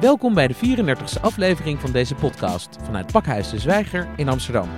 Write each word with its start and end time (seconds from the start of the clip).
Welkom 0.00 0.34
bij 0.34 0.46
de 0.48 0.54
34e 0.54 1.20
aflevering 1.20 1.80
van 1.80 1.92
deze 1.92 2.14
podcast 2.14 2.76
vanuit 2.84 3.12
Pakhuis 3.12 3.50
de 3.50 3.58
Zwijger 3.58 4.08
in 4.16 4.28
Amsterdam. 4.28 4.68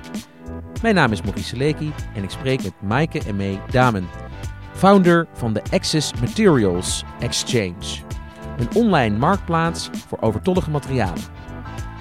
Mijn 0.83 0.95
naam 0.95 1.13
is 1.13 1.23
Maurice 1.23 1.49
Seleki 1.49 1.93
en 2.15 2.23
ik 2.23 2.31
spreek 2.31 2.63
met 2.63 2.73
Maaike 2.81 3.21
en 3.27 3.61
Damen, 3.71 4.09
founder 4.73 5.27
van 5.33 5.53
de 5.53 5.63
Access 5.71 6.13
Materials 6.21 7.05
Exchange, 7.21 8.03
een 8.59 8.69
online 8.75 9.17
marktplaats 9.17 9.91
voor 10.09 10.21
overtollige 10.21 10.71
materialen. 10.71 11.23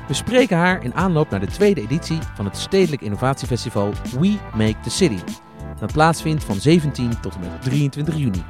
We 0.08 0.14
spreken 0.14 0.58
haar 0.58 0.84
in 0.84 0.96
aanloop 0.96 1.30
naar 1.30 1.40
de 1.40 1.48
tweede 1.48 1.82
editie 1.82 2.20
van 2.36 2.46
het 2.46 2.58
Stedelijk 2.58 3.02
Innovatiefestival 3.02 3.94
We 4.20 4.38
Make 4.54 4.80
the 4.84 4.90
City, 4.90 5.20
dat 5.80 5.94
plaatsvindt 5.94 6.44
van 6.44 6.56
17 6.56 7.22
tot 7.22 7.34
en 7.36 7.40
met 7.40 7.62
23 7.62 8.18
juni. 8.18 8.44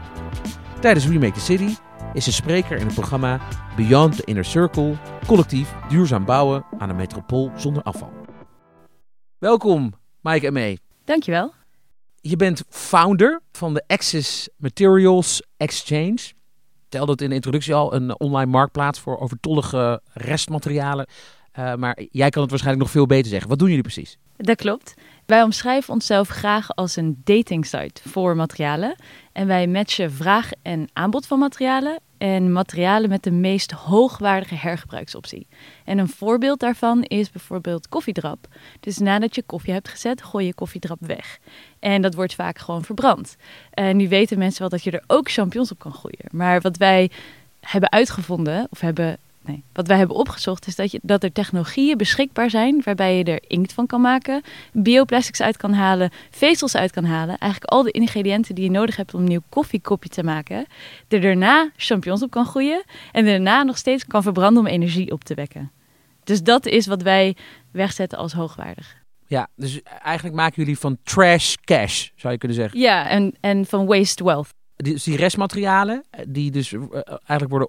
Tijdens 0.82 1.06
We 1.06 1.20
Make 1.20 1.32
the 1.32 1.40
City 1.40 1.76
is 2.14 2.24
ze 2.24 2.32
spreker 2.32 2.78
in 2.78 2.86
het 2.86 2.94
programma 2.94 3.40
Beyond 3.76 4.16
the 4.16 4.24
Inner 4.24 4.46
Circle, 4.46 4.96
collectief 5.26 5.74
duurzaam 5.90 6.26
bouwen 6.26 6.66
aan 6.78 6.90
een 6.90 6.96
metropool 6.96 7.52
zonder 7.56 7.84
afval. 7.84 8.12
Welkom, 9.38 9.94
Mike 10.22 10.46
en 10.46 10.54
May. 10.54 10.78
Dankjewel. 11.06 11.54
Je 12.22 12.36
bent 12.36 12.64
founder 12.70 13.42
van 13.52 13.74
de 13.74 13.84
Access 13.88 14.50
Materials 14.58 15.44
Exchange. 15.58 16.18
Telde 16.90 17.12
het 17.12 17.22
in 17.22 17.30
de 17.30 17.36
introductie 17.36 17.74
al, 17.74 17.94
een 17.94 18.20
online 18.20 18.52
marktplaats 18.52 19.00
voor 19.00 19.20
overtollige 19.20 20.02
restmaterialen. 20.14 21.08
Uh, 21.60 21.76
maar 21.76 22.00
jij 22.12 22.30
kan 22.30 22.42
het 22.42 22.50
waarschijnlijk 22.52 22.86
nog 22.86 22.92
veel 22.92 23.06
beter 23.06 23.30
zeggen. 23.30 23.50
Wat 23.50 23.60
doen 23.60 23.68
jullie 23.68 23.84
precies? 23.84 24.18
Dat 24.36 24.56
klopt. 24.56 24.94
Wij 25.28 25.44
omschrijven 25.44 25.94
onszelf 25.94 26.28
graag 26.28 26.76
als 26.76 26.96
een 26.96 27.22
datingsite 27.24 28.10
voor 28.10 28.36
materialen. 28.36 28.96
En 29.32 29.48
wij 29.48 29.68
matchen 29.68 30.12
vraag 30.12 30.50
en 30.62 30.90
aanbod 30.94 31.28
van 31.28 31.40
materialen 31.40 32.00
en 32.18 32.52
materialen 32.52 33.10
met 33.10 33.24
de 33.24 33.32
meest 33.32 33.72
hoogwaardige 33.72 34.56
hergebruiksoptie. 34.56 35.48
En 35.86 35.98
een 35.98 36.10
voorbeeld 36.10 36.60
daarvan 36.60 37.04
is 37.04 37.32
bijvoorbeeld 37.32 37.90
koffiedrap. 37.90 38.48
Dus 38.80 38.98
nadat 38.98 39.36
je 39.36 39.44
koffie 39.44 39.74
hebt 39.74 39.90
gezet, 39.90 40.24
gooi 40.24 40.46
je 40.46 40.54
koffiedrap 40.54 41.00
weg. 41.00 41.40
En 41.80 42.02
dat 42.02 42.16
wordt 42.16 42.36
vaak 42.36 42.60
gewoon 42.60 42.84
verbrand. 42.84 43.36
En 43.70 43.98
nu 43.98 44.08
weten 44.10 44.38
mensen 44.38 44.60
wel 44.60 44.70
dat 44.70 44.84
je 44.84 44.92
er 44.92 45.04
ook 45.08 45.30
champignons 45.32 45.72
op 45.72 45.80
kan 45.80 45.94
groeien. 45.94 46.26
Maar 46.32 46.62
wat 46.62 46.78
wij 46.78 47.12
hebben 47.60 47.92
uitgevonden, 47.92 48.68
of 48.70 48.80
hebben 48.80 49.18
Nee. 49.48 49.64
Wat 49.74 49.88
wij 49.88 49.98
hebben 49.98 50.16
opgezocht 50.16 50.68
is 50.68 50.76
dat, 50.76 50.92
je, 50.92 51.00
dat 51.04 51.24
er 51.24 51.32
technologieën 51.32 51.98
beschikbaar 51.98 52.50
zijn 52.50 52.82
waarbij 52.84 53.18
je 53.18 53.24
er 53.24 53.44
inkt 53.48 53.74
van 53.74 53.86
kan 53.86 54.02
maken, 54.02 54.42
bioplastics 54.74 55.42
uit 55.42 55.58
kan 55.58 55.74
halen, 55.74 56.12
vezels 56.30 56.76
uit 56.76 56.92
kan 56.92 57.06
halen. 57.06 57.38
Eigenlijk 57.38 57.72
al 57.72 57.84
de 57.84 57.92
ingrediënten 57.92 58.56
die 58.56 58.64
je 58.64 58.72
nodig 58.72 58.96
hebt 58.96 59.14
om 59.14 59.20
een 59.20 59.28
nieuw 59.28 59.44
koffiekopje 59.50 60.10
te 60.10 60.24
maken. 60.24 60.66
Er 61.08 61.22
daarna 61.22 61.70
champignons 61.76 62.24
op 62.24 62.32
kan 62.32 62.46
groeien 62.46 62.84
en 63.12 63.26
daarna 63.26 63.64
nog 63.64 63.78
steeds 63.78 64.06
kan 64.06 64.24
verbranden 64.24 64.64
om 64.64 64.70
energie 64.70 65.12
op 65.12 65.24
te 65.24 65.34
wekken. 65.34 65.72
Dus 66.24 66.44
dat 66.44 66.66
is 66.66 66.88
wat 66.88 67.02
wij 67.02 67.36
wegzetten 67.72 68.18
als 68.18 68.34
hoogwaardig. 68.34 68.96
Ja, 69.28 69.48
dus 69.56 69.82
eigenlijk 69.84 70.36
maken 70.36 70.56
jullie 70.56 70.80
van 70.80 70.98
trash 71.04 71.56
cash, 71.64 72.08
zou 72.16 72.34
je 72.34 72.40
kunnen 72.40 72.58
zeggen. 72.58 72.80
Ja, 72.80 73.10
en, 73.10 73.36
en 73.40 73.66
van 73.66 73.86
waste 73.86 74.24
wealth 74.24 74.54
dus 74.78 75.04
die 75.04 75.18
restmaterialen, 75.18 76.04
eh, 76.10 76.26
die 76.28 76.52
dus 76.52 76.72
uh, 76.72 76.82
eigenlijk 77.26 77.50
worden, 77.50 77.68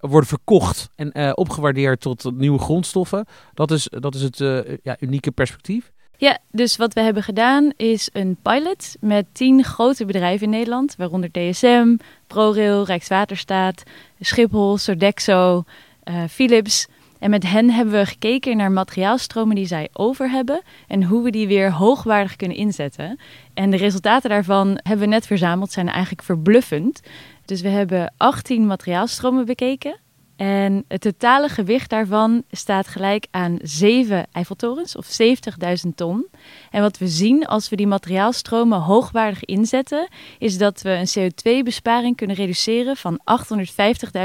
worden 0.00 0.28
verkocht 0.28 0.90
en 0.94 1.10
uh, 1.12 1.30
opgewaardeerd 1.34 2.00
tot 2.00 2.30
nieuwe 2.34 2.58
grondstoffen. 2.58 3.26
Dat 3.54 3.70
is, 3.70 3.88
dat 3.90 4.14
is 4.14 4.22
het 4.22 4.38
ja, 4.82 4.96
unieke 5.00 5.30
perspectief. 5.30 5.92
Ja, 6.16 6.38
dus 6.50 6.76
wat 6.76 6.94
we 6.94 7.00
hebben 7.00 7.22
gedaan 7.22 7.72
is 7.76 8.08
een 8.12 8.36
pilot 8.42 8.96
met 9.00 9.26
tien 9.32 9.64
grote 9.64 10.04
bedrijven 10.04 10.44
in 10.44 10.50
Nederland, 10.50 10.96
waaronder 10.96 11.30
DSM, 11.30 11.96
ProRail, 12.26 12.84
Rijkswaterstaat, 12.84 13.82
Schiphol, 14.20 14.76
Sodexo, 14.76 15.64
Philips. 16.28 16.86
En 17.18 17.30
met 17.30 17.50
hen 17.50 17.70
hebben 17.70 17.94
we 17.94 18.06
gekeken 18.06 18.56
naar 18.56 18.72
materiaalstromen 18.72 19.54
die 19.54 19.66
zij 19.66 19.88
over 19.92 20.30
hebben 20.30 20.62
en 20.86 21.02
hoe 21.02 21.22
we 21.22 21.30
die 21.30 21.46
weer 21.46 21.72
hoogwaardig 21.72 22.36
kunnen 22.36 22.56
inzetten. 22.56 23.18
En 23.54 23.70
de 23.70 23.76
resultaten 23.76 24.30
daarvan 24.30 24.68
hebben 24.82 25.08
we 25.08 25.14
net 25.14 25.26
verzameld, 25.26 25.72
zijn 25.72 25.88
eigenlijk 25.88 26.22
verbluffend. 26.22 27.00
Dus 27.44 27.60
we 27.60 27.68
hebben 27.68 28.12
18 28.16 28.66
materiaalstromen 28.66 29.46
bekeken. 29.46 29.96
En 30.38 30.84
het 30.88 31.00
totale 31.00 31.48
gewicht 31.48 31.90
daarvan 31.90 32.42
staat 32.50 32.88
gelijk 32.88 33.26
aan 33.30 33.58
7 33.62 34.26
Eiffeltorens 34.32 34.96
of 34.96 35.18
70.000 35.86 35.94
ton. 35.94 36.26
En 36.70 36.82
wat 36.82 36.98
we 36.98 37.08
zien 37.08 37.46
als 37.46 37.68
we 37.68 37.76
die 37.76 37.86
materiaalstromen 37.86 38.80
hoogwaardig 38.80 39.44
inzetten, 39.44 40.08
is 40.38 40.58
dat 40.58 40.82
we 40.82 40.90
een 40.90 41.30
CO2-besparing 41.30 42.16
kunnen 42.16 42.36
reduceren 42.36 42.96
van 42.96 43.20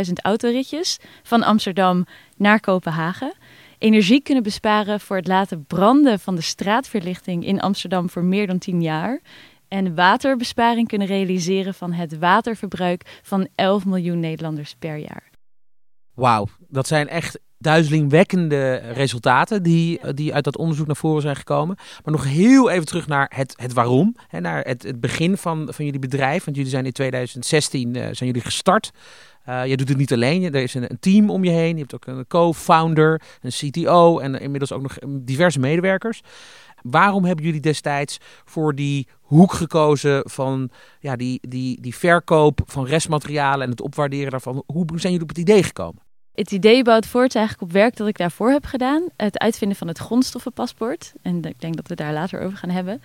850.000 0.05 0.13
autoritjes 0.13 0.99
van 1.23 1.43
Amsterdam 1.43 2.05
naar 2.37 2.59
Kopenhagen. 2.59 3.33
Energie 3.77 4.21
kunnen 4.21 4.43
besparen 4.43 4.99
voor 4.99 5.15
het 5.15 5.27
laten 5.27 5.65
branden 5.65 6.19
van 6.19 6.35
de 6.35 6.41
straatverlichting 6.41 7.45
in 7.45 7.61
Amsterdam 7.61 8.09
voor 8.09 8.23
meer 8.23 8.47
dan 8.47 8.57
10 8.57 8.81
jaar. 8.81 9.21
En 9.67 9.95
waterbesparing 9.95 10.87
kunnen 10.87 11.07
realiseren 11.07 11.73
van 11.73 11.93
het 11.93 12.17
waterverbruik 12.17 13.19
van 13.21 13.47
11 13.55 13.85
miljoen 13.85 14.19
Nederlanders 14.19 14.75
per 14.79 14.97
jaar. 14.97 15.32
Wauw, 16.13 16.47
dat 16.67 16.87
zijn 16.87 17.07
echt 17.07 17.39
duizelingwekkende 17.63 18.75
resultaten 18.75 19.63
die, 19.63 20.13
die 20.13 20.33
uit 20.33 20.43
dat 20.43 20.57
onderzoek 20.57 20.87
naar 20.87 20.95
voren 20.95 21.21
zijn 21.21 21.35
gekomen. 21.35 21.75
Maar 21.75 22.13
nog 22.13 22.23
heel 22.23 22.69
even 22.69 22.85
terug 22.85 23.07
naar 23.07 23.31
het, 23.35 23.53
het 23.57 23.73
waarom. 23.73 24.15
Hè, 24.27 24.39
naar 24.39 24.61
het, 24.61 24.83
het 24.83 24.99
begin 24.99 25.37
van, 25.37 25.67
van 25.71 25.85
jullie 25.85 25.99
bedrijf. 25.99 26.43
Want 26.43 26.57
jullie 26.57 26.71
zijn 26.71 26.85
in 26.85 26.91
2016 26.91 27.87
uh, 27.87 27.93
zijn 28.01 28.15
jullie 28.29 28.41
gestart. 28.41 28.91
Uh, 29.49 29.65
je 29.65 29.77
doet 29.77 29.89
het 29.89 29.97
niet 29.97 30.13
alleen. 30.13 30.43
Er 30.43 30.55
is 30.55 30.73
een, 30.73 30.91
een, 30.91 30.99
team 30.99 31.29
om 31.29 31.43
je 31.43 31.49
heen. 31.49 31.73
Je 31.73 31.79
hebt 31.81 31.95
ook 31.95 32.05
een 32.05 32.27
co-founder, 32.27 33.21
een 33.41 33.51
CTO 33.51 34.19
en 34.19 34.39
inmiddels 34.39 34.71
ook 34.71 34.81
nog 34.81 34.97
diverse 35.09 35.59
medewerkers. 35.59 36.21
Waarom 36.81 37.25
hebben 37.25 37.45
jullie 37.45 37.61
destijds 37.61 38.17
voor 38.45 38.75
die 38.75 39.07
hoek 39.21 39.53
gekozen 39.53 40.21
van 40.29 40.69
ja, 40.99 41.15
die, 41.15 41.39
die, 41.47 41.81
die 41.81 41.95
verkoop 41.95 42.61
van 42.65 42.85
restmaterialen 42.85 43.63
en 43.63 43.69
het 43.69 43.81
opwaarderen 43.81 44.31
daarvan? 44.31 44.63
Hoe 44.65 44.85
zijn 44.87 45.13
jullie 45.13 45.21
op 45.21 45.35
het 45.35 45.37
idee 45.37 45.63
gekomen? 45.63 46.02
Het 46.33 46.51
idee 46.51 46.83
bouwt 46.83 47.05
voort 47.05 47.35
eigenlijk 47.35 47.65
op 47.65 47.71
werk 47.71 47.95
dat 47.95 48.07
ik 48.07 48.17
daarvoor 48.17 48.51
heb 48.51 48.65
gedaan. 48.65 49.03
Het 49.17 49.39
uitvinden 49.39 49.77
van 49.77 49.87
het 49.87 49.97
grondstoffenpaspoort. 49.97 51.13
En 51.21 51.43
ik 51.43 51.61
denk 51.61 51.75
dat 51.75 51.87
we 51.87 51.95
daar 51.95 52.13
later 52.13 52.41
over 52.41 52.57
gaan 52.57 52.69
hebben. 52.69 53.01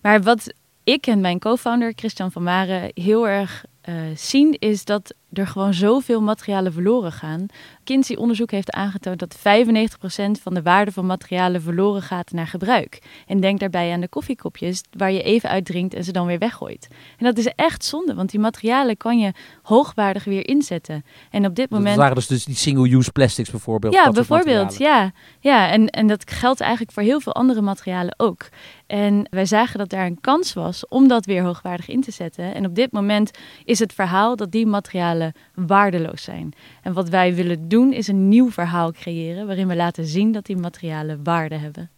Maar 0.00 0.22
wat 0.22 0.52
ik 0.84 1.06
en 1.06 1.20
mijn 1.20 1.38
co-founder 1.38 1.92
Christian 1.96 2.32
van 2.32 2.42
Maren 2.42 2.90
heel 2.94 3.28
erg 3.28 3.64
uh, 3.88 3.94
zien, 4.14 4.56
is 4.58 4.84
dat 4.84 5.14
er 5.32 5.46
gewoon 5.46 5.74
zoveel 5.74 6.20
materialen 6.20 6.72
verloren 6.72 7.12
gaan. 7.12 7.46
McKinsey-onderzoek 7.80 8.50
heeft 8.50 8.72
aangetoond 8.72 9.18
dat 9.18 9.36
95% 9.36 9.40
van 10.42 10.54
de 10.54 10.62
waarde 10.62 10.92
van 10.92 11.06
materialen 11.06 11.62
verloren 11.62 12.02
gaat 12.02 12.30
naar 12.30 12.46
gebruik. 12.46 12.98
En 13.26 13.40
denk 13.40 13.60
daarbij 13.60 13.92
aan 13.92 14.00
de 14.00 14.08
koffiekopjes 14.08 14.82
waar 14.96 15.12
je 15.12 15.22
even 15.22 15.48
uitdrinkt 15.48 15.94
en 15.94 16.04
ze 16.04 16.12
dan 16.12 16.26
weer 16.26 16.38
weggooit. 16.38 16.88
En 17.18 17.24
dat 17.24 17.38
is 17.38 17.46
echt 17.46 17.84
zonde, 17.84 18.14
want 18.14 18.30
die 18.30 18.40
materialen 18.40 18.96
kan 18.96 19.18
je 19.18 19.32
hoogwaardig 19.62 20.24
weer 20.24 20.48
inzetten. 20.48 21.04
En 21.30 21.46
op 21.46 21.54
dit 21.54 21.70
moment... 21.70 21.88
Dat 21.88 21.96
waren 21.96 22.14
dus, 22.14 22.26
dus 22.26 22.44
die 22.44 22.54
single-use 22.54 23.12
plastics 23.12 23.50
bijvoorbeeld? 23.50 23.94
Ja, 23.94 24.10
bijvoorbeeld. 24.10 24.78
Ja, 24.78 25.12
ja 25.40 25.70
en, 25.70 25.88
en 25.88 26.06
dat 26.06 26.30
geldt 26.30 26.60
eigenlijk 26.60 26.92
voor 26.92 27.02
heel 27.02 27.20
veel 27.20 27.34
andere 27.34 27.60
materialen 27.60 28.14
ook. 28.16 28.48
En 28.86 29.26
wij 29.30 29.46
zagen 29.46 29.78
dat 29.78 29.88
daar 29.88 30.06
een 30.06 30.20
kans 30.20 30.52
was 30.52 30.88
om 30.88 31.08
dat 31.08 31.26
weer 31.26 31.42
hoogwaardig 31.42 31.88
in 31.88 32.00
te 32.00 32.10
zetten. 32.10 32.54
En 32.54 32.66
op 32.66 32.74
dit 32.74 32.92
moment 32.92 33.30
is 33.64 33.78
het 33.78 33.92
verhaal 33.92 34.36
dat 34.36 34.50
die 34.50 34.66
materialen 34.66 35.32
waardeloos 35.54 36.22
zijn. 36.22 36.52
En 36.82 36.92
wat 36.92 37.08
wij 37.08 37.34
willen 37.34 37.68
doen 37.68 37.92
is 37.92 38.08
een 38.08 38.28
nieuw 38.28 38.50
verhaal 38.50 38.92
creëren 38.92 39.46
waarin 39.46 39.68
we 39.68 39.76
laten 39.76 40.06
zien 40.06 40.32
dat 40.32 40.46
die 40.46 40.56
materialen 40.56 41.20
waarde 41.22 41.56
hebben. 41.56 41.90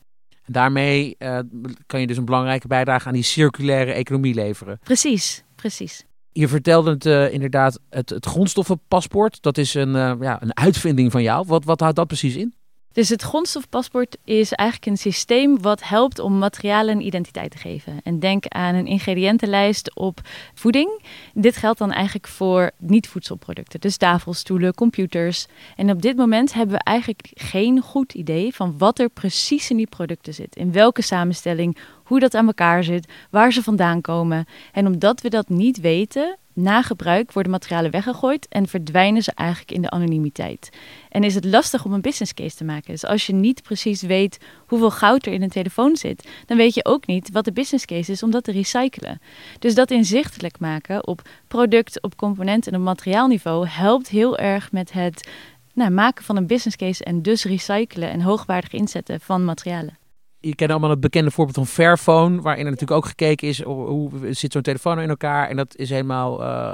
Daarmee 0.46 1.16
uh, 1.18 1.38
kan 1.86 2.00
je 2.00 2.06
dus 2.06 2.16
een 2.16 2.24
belangrijke 2.24 2.66
bijdrage 2.66 3.06
aan 3.06 3.12
die 3.12 3.22
circulaire 3.22 3.92
economie 3.92 4.34
leveren. 4.34 4.78
Precies, 4.82 5.44
precies. 5.54 6.06
Je 6.32 6.48
vertelde 6.48 6.90
het 6.90 7.06
uh, 7.06 7.32
inderdaad, 7.32 7.80
het, 7.90 8.10
het 8.10 8.26
grondstoffenpaspoort, 8.26 9.42
dat 9.42 9.58
is 9.58 9.74
een, 9.74 9.88
uh, 9.88 10.12
ja, 10.20 10.42
een 10.42 10.56
uitvinding 10.56 11.12
van 11.12 11.22
jou. 11.22 11.46
Wat, 11.46 11.64
wat 11.64 11.80
houdt 11.80 11.96
dat 11.96 12.06
precies 12.06 12.36
in? 12.36 12.54
Dus 12.98 13.08
het 13.08 13.22
grondstofpaspoort 13.22 14.16
is 14.24 14.52
eigenlijk 14.52 14.90
een 14.90 15.12
systeem 15.12 15.62
wat 15.62 15.82
helpt 15.82 16.18
om 16.18 16.38
materialen 16.38 16.96
een 16.96 17.06
identiteit 17.06 17.50
te 17.50 17.58
geven. 17.58 18.00
En 18.02 18.18
denk 18.18 18.46
aan 18.46 18.74
een 18.74 18.86
ingrediëntenlijst 18.86 19.94
op 19.96 20.20
voeding. 20.54 21.02
Dit 21.34 21.56
geldt 21.56 21.78
dan 21.78 21.92
eigenlijk 21.92 22.28
voor 22.28 22.70
niet-voedselproducten, 22.78 23.80
dus 23.80 23.96
tafels, 23.96 24.38
stoelen, 24.38 24.74
computers. 24.74 25.46
En 25.76 25.90
op 25.90 26.02
dit 26.02 26.16
moment 26.16 26.54
hebben 26.54 26.76
we 26.76 26.84
eigenlijk 26.84 27.30
geen 27.34 27.80
goed 27.80 28.14
idee 28.14 28.54
van 28.54 28.78
wat 28.78 28.98
er 28.98 29.08
precies 29.08 29.70
in 29.70 29.76
die 29.76 29.86
producten 29.86 30.34
zit. 30.34 30.56
In 30.56 30.72
welke 30.72 31.02
samenstelling, 31.02 31.78
hoe 32.04 32.20
dat 32.20 32.34
aan 32.34 32.46
elkaar 32.46 32.84
zit, 32.84 33.08
waar 33.30 33.52
ze 33.52 33.62
vandaan 33.62 34.00
komen. 34.00 34.46
En 34.72 34.86
omdat 34.86 35.20
we 35.20 35.28
dat 35.28 35.48
niet 35.48 35.80
weten, 35.80 36.36
na 36.58 36.82
gebruik 36.82 37.32
worden 37.32 37.52
materialen 37.52 37.90
weggegooid 37.90 38.48
en 38.48 38.68
verdwijnen 38.68 39.22
ze 39.22 39.32
eigenlijk 39.34 39.70
in 39.70 39.82
de 39.82 39.90
anonimiteit. 39.90 40.70
En 41.08 41.24
is 41.24 41.34
het 41.34 41.44
lastig 41.44 41.84
om 41.84 41.92
een 41.92 42.00
business 42.00 42.34
case 42.34 42.56
te 42.56 42.64
maken. 42.64 42.90
Dus 42.90 43.04
als 43.04 43.26
je 43.26 43.32
niet 43.32 43.62
precies 43.62 44.02
weet 44.02 44.38
hoeveel 44.66 44.90
goud 44.90 45.26
er 45.26 45.32
in 45.32 45.42
een 45.42 45.48
telefoon 45.48 45.96
zit, 45.96 46.28
dan 46.46 46.56
weet 46.56 46.74
je 46.74 46.84
ook 46.84 47.06
niet 47.06 47.30
wat 47.30 47.44
de 47.44 47.52
business 47.52 47.84
case 47.84 48.12
is 48.12 48.22
om 48.22 48.30
dat 48.30 48.44
te 48.44 48.52
recyclen. 48.52 49.20
Dus 49.58 49.74
dat 49.74 49.90
inzichtelijk 49.90 50.58
maken 50.58 51.06
op 51.06 51.28
product, 51.48 52.02
op 52.02 52.16
component 52.16 52.66
en 52.66 52.74
op 52.74 52.82
materiaalniveau 52.82 53.66
helpt 53.68 54.08
heel 54.08 54.38
erg 54.38 54.72
met 54.72 54.92
het 54.92 55.28
nou, 55.74 55.90
maken 55.90 56.24
van 56.24 56.36
een 56.36 56.46
business 56.46 56.76
case 56.76 57.04
en 57.04 57.22
dus 57.22 57.44
recyclen 57.44 58.10
en 58.10 58.20
hoogwaardig 58.20 58.72
inzetten 58.72 59.20
van 59.20 59.44
materialen 59.44 59.98
je 60.40 60.54
kent 60.54 60.70
allemaal 60.70 60.90
het 60.90 61.00
bekende 61.00 61.30
voorbeeld 61.30 61.56
van 61.56 61.66
Fairphone, 61.66 62.40
waarin 62.40 62.64
er 62.64 62.70
natuurlijk 62.70 63.00
ook 63.00 63.08
gekeken 63.08 63.48
is 63.48 63.62
hoe 63.62 64.10
zit 64.30 64.52
zo'n 64.52 64.62
telefoon 64.62 64.92
nou 64.92 65.04
in 65.04 65.10
elkaar. 65.10 65.48
En 65.48 65.56
dat 65.56 65.76
is 65.76 65.90
helemaal 65.90 66.42
uh, 66.42 66.70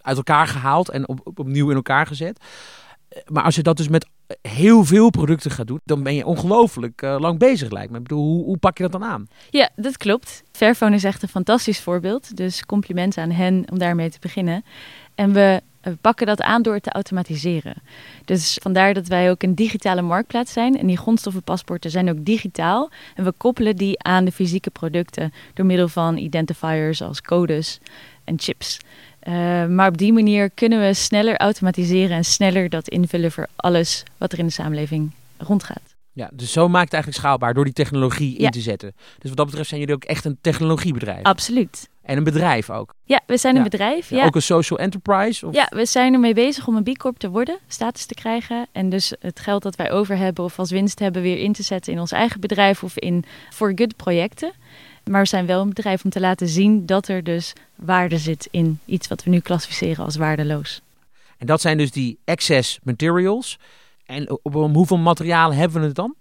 uit 0.00 0.16
elkaar 0.16 0.46
gehaald 0.46 0.88
en 0.88 1.08
op, 1.08 1.20
opnieuw 1.38 1.70
in 1.70 1.76
elkaar 1.76 2.06
gezet. 2.06 2.44
Eh, 3.08 3.20
maar 3.26 3.42
als 3.42 3.54
je 3.54 3.62
dat 3.62 3.76
dus 3.76 3.88
met 3.88 4.06
heel 4.42 4.84
veel 4.84 5.10
producten 5.10 5.50
gaat 5.50 5.66
doen, 5.66 5.80
dan 5.84 6.02
ben 6.02 6.14
je 6.14 6.26
ongelooflijk 6.26 7.02
uh, 7.02 7.16
lang 7.18 7.38
bezig, 7.38 7.70
lijkt 7.70 7.90
me. 7.90 7.96
Ik 7.96 8.02
bedoel, 8.02 8.24
hoe, 8.24 8.44
hoe, 8.44 8.56
pak 8.56 8.76
je 8.76 8.82
dat 8.82 8.92
dan 8.92 9.04
aan? 9.04 9.28
Ja, 9.50 9.70
dat 9.76 9.96
klopt. 9.96 10.42
Fairphone 10.52 10.94
is 10.94 11.04
echt 11.04 11.22
een 11.22 11.28
fantastisch 11.28 11.80
voorbeeld. 11.80 12.36
Dus 12.36 12.66
complimenten 12.66 13.22
aan 13.22 13.30
hen 13.30 13.64
om 13.70 13.78
daarmee 13.78 14.10
te 14.10 14.18
beginnen. 14.20 14.64
En 15.14 15.32
we 15.32 15.60
we 15.90 15.98
pakken 16.00 16.26
dat 16.26 16.40
aan 16.42 16.62
door 16.62 16.80
te 16.80 16.90
automatiseren. 16.90 17.74
Dus 18.24 18.58
vandaar 18.62 18.94
dat 18.94 19.06
wij 19.06 19.30
ook 19.30 19.42
een 19.42 19.54
digitale 19.54 20.02
marktplaats 20.02 20.52
zijn. 20.52 20.78
En 20.78 20.86
die 20.86 20.96
grondstoffenpaspoorten 20.96 21.90
zijn 21.90 22.10
ook 22.10 22.24
digitaal. 22.24 22.90
En 23.14 23.24
we 23.24 23.32
koppelen 23.32 23.76
die 23.76 24.02
aan 24.02 24.24
de 24.24 24.32
fysieke 24.32 24.70
producten 24.70 25.32
door 25.54 25.66
middel 25.66 25.88
van 25.88 26.16
identifiers 26.16 27.02
als 27.02 27.22
codes 27.22 27.78
en 28.24 28.38
chips. 28.38 28.78
Uh, 29.28 29.66
maar 29.66 29.88
op 29.88 29.98
die 29.98 30.12
manier 30.12 30.50
kunnen 30.50 30.80
we 30.80 30.94
sneller 30.94 31.36
automatiseren 31.36 32.16
en 32.16 32.24
sneller 32.24 32.68
dat 32.68 32.88
invullen 32.88 33.32
voor 33.32 33.46
alles 33.56 34.02
wat 34.16 34.32
er 34.32 34.38
in 34.38 34.46
de 34.46 34.52
samenleving 34.52 35.10
rondgaat. 35.38 35.94
Ja, 36.12 36.30
dus 36.32 36.52
zo 36.52 36.68
maakt 36.68 36.84
het 36.84 36.92
eigenlijk 36.92 37.22
schaalbaar 37.22 37.54
door 37.54 37.64
die 37.64 37.72
technologie 37.72 38.36
in 38.36 38.50
te 38.50 38.60
zetten. 38.60 38.94
Dus 38.96 39.28
wat 39.28 39.36
dat 39.36 39.46
betreft 39.46 39.68
zijn 39.68 39.80
jullie 39.80 39.94
ook 39.94 40.04
echt 40.04 40.24
een 40.24 40.38
technologiebedrijf. 40.40 41.22
Absoluut. 41.22 41.88
En 42.06 42.16
een 42.16 42.24
bedrijf 42.24 42.70
ook. 42.70 42.94
Ja, 43.04 43.20
we 43.26 43.36
zijn 43.36 43.56
een 43.56 43.62
bedrijf. 43.62 44.10
Ja. 44.10 44.24
Ook 44.24 44.34
een 44.34 44.42
social 44.42 44.78
enterprise? 44.78 45.46
Of? 45.46 45.54
Ja, 45.54 45.66
we 45.70 45.86
zijn 45.86 46.12
ermee 46.12 46.34
bezig 46.34 46.66
om 46.66 46.76
een 46.76 46.82
B 46.82 46.96
Corp 46.98 47.18
te 47.18 47.30
worden, 47.30 47.58
status 47.68 48.06
te 48.06 48.14
krijgen. 48.14 48.66
En 48.72 48.88
dus 48.88 49.12
het 49.20 49.40
geld 49.40 49.62
dat 49.62 49.76
wij 49.76 49.90
over 49.90 50.16
hebben 50.16 50.44
of 50.44 50.58
als 50.58 50.70
winst 50.70 50.98
hebben 50.98 51.22
weer 51.22 51.38
in 51.38 51.52
te 51.52 51.62
zetten 51.62 51.92
in 51.92 52.00
ons 52.00 52.12
eigen 52.12 52.40
bedrijf 52.40 52.82
of 52.82 52.98
in 52.98 53.24
for 53.50 53.72
good 53.74 53.96
projecten. 53.96 54.52
Maar 55.04 55.22
we 55.22 55.28
zijn 55.28 55.46
wel 55.46 55.60
een 55.60 55.68
bedrijf 55.68 56.04
om 56.04 56.10
te 56.10 56.20
laten 56.20 56.48
zien 56.48 56.86
dat 56.86 57.08
er 57.08 57.24
dus 57.24 57.52
waarde 57.74 58.18
zit 58.18 58.48
in 58.50 58.80
iets 58.84 59.08
wat 59.08 59.24
we 59.24 59.30
nu 59.30 59.40
klassificeren 59.40 60.04
als 60.04 60.16
waardeloos. 60.16 60.80
En 61.38 61.46
dat 61.46 61.60
zijn 61.60 61.78
dus 61.78 61.90
die 61.90 62.18
excess 62.24 62.78
materials. 62.82 63.58
En 64.04 64.38
om 64.42 64.74
hoeveel 64.74 64.98
materialen 64.98 65.56
hebben 65.56 65.80
we 65.80 65.86
het 65.86 65.96
dan? 65.96 66.14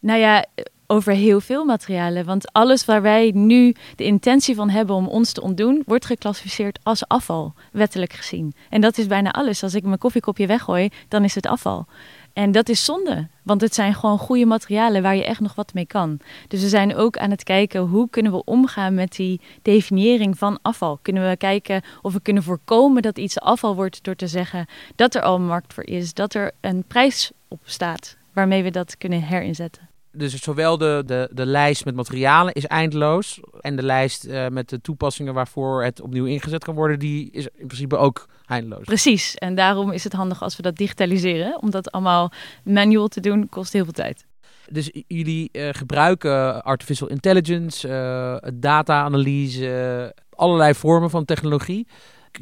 Nou 0.00 0.18
ja, 0.18 0.44
over 0.90 1.12
heel 1.12 1.40
veel 1.40 1.64
materialen. 1.64 2.24
Want 2.24 2.52
alles 2.52 2.84
waar 2.84 3.02
wij 3.02 3.30
nu 3.34 3.74
de 3.96 4.04
intentie 4.04 4.54
van 4.54 4.70
hebben 4.70 4.96
om 4.96 5.06
ons 5.06 5.32
te 5.32 5.42
ontdoen, 5.42 5.82
wordt 5.86 6.04
geclassificeerd 6.04 6.78
als 6.82 7.08
afval, 7.08 7.54
wettelijk 7.72 8.12
gezien. 8.12 8.54
En 8.70 8.80
dat 8.80 8.98
is 8.98 9.06
bijna 9.06 9.30
alles. 9.30 9.62
Als 9.62 9.74
ik 9.74 9.84
mijn 9.84 9.98
koffiekopje 9.98 10.46
weggooi, 10.46 10.88
dan 11.08 11.24
is 11.24 11.34
het 11.34 11.46
afval. 11.46 11.86
En 12.32 12.52
dat 12.52 12.68
is 12.68 12.84
zonde, 12.84 13.28
want 13.42 13.60
het 13.60 13.74
zijn 13.74 13.94
gewoon 13.94 14.18
goede 14.18 14.46
materialen 14.46 15.02
waar 15.02 15.16
je 15.16 15.24
echt 15.24 15.40
nog 15.40 15.54
wat 15.54 15.74
mee 15.74 15.86
kan. 15.86 16.20
Dus 16.48 16.60
we 16.60 16.68
zijn 16.68 16.96
ook 16.96 17.18
aan 17.18 17.30
het 17.30 17.42
kijken 17.42 17.80
hoe 17.80 18.10
kunnen 18.10 18.32
we 18.32 18.44
omgaan 18.44 18.94
met 18.94 19.12
die 19.16 19.40
definiëring 19.62 20.38
van 20.38 20.58
afval. 20.62 20.98
Kunnen 21.02 21.28
we 21.28 21.36
kijken 21.36 21.82
of 22.02 22.12
we 22.12 22.20
kunnen 22.20 22.42
voorkomen 22.42 23.02
dat 23.02 23.18
iets 23.18 23.40
afval 23.40 23.74
wordt 23.74 24.04
door 24.04 24.16
te 24.16 24.26
zeggen 24.26 24.66
dat 24.96 25.14
er 25.14 25.22
al 25.22 25.34
een 25.34 25.46
markt 25.46 25.74
voor 25.74 25.84
is, 25.84 26.14
dat 26.14 26.34
er 26.34 26.50
een 26.60 26.84
prijs 26.86 27.30
op 27.48 27.60
staat 27.64 28.16
waarmee 28.32 28.62
we 28.62 28.70
dat 28.70 28.98
kunnen 28.98 29.22
herinzetten 29.22 29.87
dus 30.18 30.42
zowel 30.42 30.78
de, 30.78 31.02
de, 31.06 31.30
de 31.32 31.46
lijst 31.46 31.84
met 31.84 31.94
materialen 31.94 32.52
is 32.52 32.66
eindeloos. 32.66 33.40
En 33.60 33.76
de 33.76 33.82
lijst 33.82 34.26
uh, 34.26 34.46
met 34.48 34.68
de 34.68 34.80
toepassingen 34.80 35.34
waarvoor 35.34 35.84
het 35.84 36.00
opnieuw 36.00 36.24
ingezet 36.24 36.64
kan 36.64 36.74
worden, 36.74 36.98
die 36.98 37.30
is 37.30 37.46
in 37.54 37.66
principe 37.66 37.96
ook 37.96 38.28
eindeloos. 38.46 38.84
Precies. 38.84 39.34
En 39.34 39.54
daarom 39.54 39.92
is 39.92 40.04
het 40.04 40.12
handig 40.12 40.42
als 40.42 40.56
we 40.56 40.62
dat 40.62 40.76
digitaliseren. 40.76 41.62
Om 41.62 41.70
dat 41.70 41.90
allemaal 41.90 42.32
manual 42.64 43.08
te 43.08 43.20
doen, 43.20 43.48
kost 43.48 43.72
heel 43.72 43.84
veel 43.84 43.92
tijd. 43.92 44.26
Dus 44.70 44.90
jullie 45.06 45.48
uh, 45.52 45.68
gebruiken 45.72 46.62
artificial 46.62 47.08
intelligence, 47.08 47.88
uh, 47.88 48.50
data-analyse, 48.54 50.14
allerlei 50.30 50.74
vormen 50.74 51.10
van 51.10 51.24
technologie. 51.24 51.86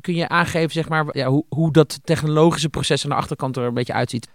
Kun 0.01 0.15
je 0.15 0.29
aangeven 0.29 0.71
zeg 0.71 0.89
maar, 0.89 1.07
ja, 1.11 1.29
hoe, 1.29 1.45
hoe 1.49 1.73
dat 1.73 1.99
technologische 2.05 2.69
proces 2.69 3.05
aan 3.05 3.11
de 3.11 3.17
achterkant 3.17 3.57
er 3.57 3.63
een 3.63 3.75
beetje 3.75 3.93
uitziet? 3.93 4.29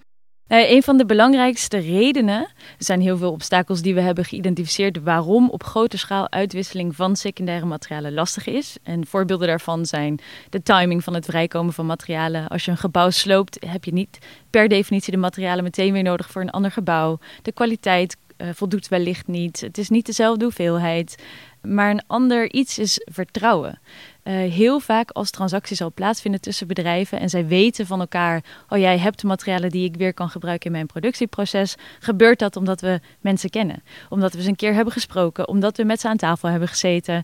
Uh, 0.52 0.72
een 0.72 0.84
van 0.84 0.98
de 0.98 1.06
belangrijkste 1.06 1.78
redenen, 1.78 2.42
er 2.42 2.76
zijn 2.78 3.02
heel 3.02 3.18
veel 3.18 3.32
obstakels 3.32 3.82
die 3.82 3.94
we 3.94 4.02
hebben 4.02 4.26
geïdentificeerd 4.26 5.04
waarom 5.04 5.50
op 5.50 5.64
grote 5.64 5.98
schaal 5.98 6.32
uitwisseling 6.32 6.96
van 6.96 7.16
secundaire 7.16 7.66
materialen 7.66 8.14
lastig 8.14 8.48
is. 8.48 8.78
En 8.84 9.06
voorbeelden 9.06 9.48
daarvan 9.48 9.86
zijn 9.86 10.20
de 10.50 10.64
timing 10.64 11.04
van 11.04 11.14
het 11.14 11.26
vrijkomen 11.26 11.74
van 11.74 11.86
materialen. 11.86 12.48
Als 12.48 12.66
je 12.66 12.72
een 12.72 12.78
gebouw 12.78 13.10
sloopt, 13.10 13.66
heb 13.66 13.84
je 13.84 13.94
niet 13.94 14.18
per 14.50 14.68
definitie 14.68 15.12
de 15.12 15.20
materialen 15.20 15.64
meteen 15.64 15.94
weer 15.94 16.04
nodig 16.04 16.30
voor 16.30 16.42
een 16.42 16.50
ander 16.50 16.72
gebouw. 16.72 17.20
De 17.42 17.52
kwaliteit 17.52 18.18
uh, 18.38 18.48
voldoet 18.54 18.88
wellicht 18.88 19.28
niet. 19.28 19.62
Het 19.62 19.78
is 19.78 19.90
niet 19.90 20.06
dezelfde 20.06 20.44
hoeveelheid. 20.44 21.24
Maar 21.62 21.90
een 21.90 22.04
ander 22.08 22.52
iets 22.52 22.80
is 22.80 23.08
vertrouwen. 23.12 23.80
Uh, 24.24 24.34
heel 24.52 24.80
vaak 24.80 25.12
als 25.12 25.30
transacties 25.30 25.82
al 25.82 25.92
plaatsvinden 25.94 26.42
tussen 26.42 26.68
bedrijven 26.68 27.20
en 27.20 27.30
zij 27.30 27.48
weten 27.48 27.86
van 27.86 28.00
elkaar: 28.00 28.44
oh 28.70 28.78
jij 28.78 28.98
hebt 28.98 29.24
materialen 29.24 29.70
die 29.70 29.86
ik 29.86 29.96
weer 29.96 30.14
kan 30.14 30.30
gebruiken 30.30 30.66
in 30.66 30.72
mijn 30.72 30.86
productieproces, 30.86 31.76
gebeurt 32.00 32.40
dat 32.40 32.56
omdat 32.56 32.82
we 32.82 33.00
mensen 33.20 33.50
kennen, 33.50 33.84
omdat 34.10 34.34
we 34.34 34.42
ze 34.42 34.50
een 34.50 34.56
keer 34.56 34.74
hebben 34.74 34.94
gesproken, 34.94 35.48
omdat 35.48 35.78
we 35.78 35.84
met 35.84 36.02
ze 36.02 36.08
aan 36.08 36.18
tafel 36.18 36.50
hebben 36.50 36.68
gezeten. 36.68 37.24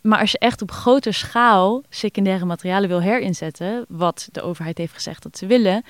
Maar 0.00 0.20
als 0.20 0.32
je 0.32 0.38
echt 0.38 0.62
op 0.62 0.70
grote 0.70 1.12
schaal 1.12 1.82
secundaire 1.88 2.44
materialen 2.44 2.88
wil 2.88 3.00
herinzetten, 3.00 3.84
wat 3.88 4.28
de 4.32 4.42
overheid 4.42 4.78
heeft 4.78 4.92
gezegd 4.92 5.22
dat 5.22 5.38
ze 5.38 5.46
willen, 5.46 5.84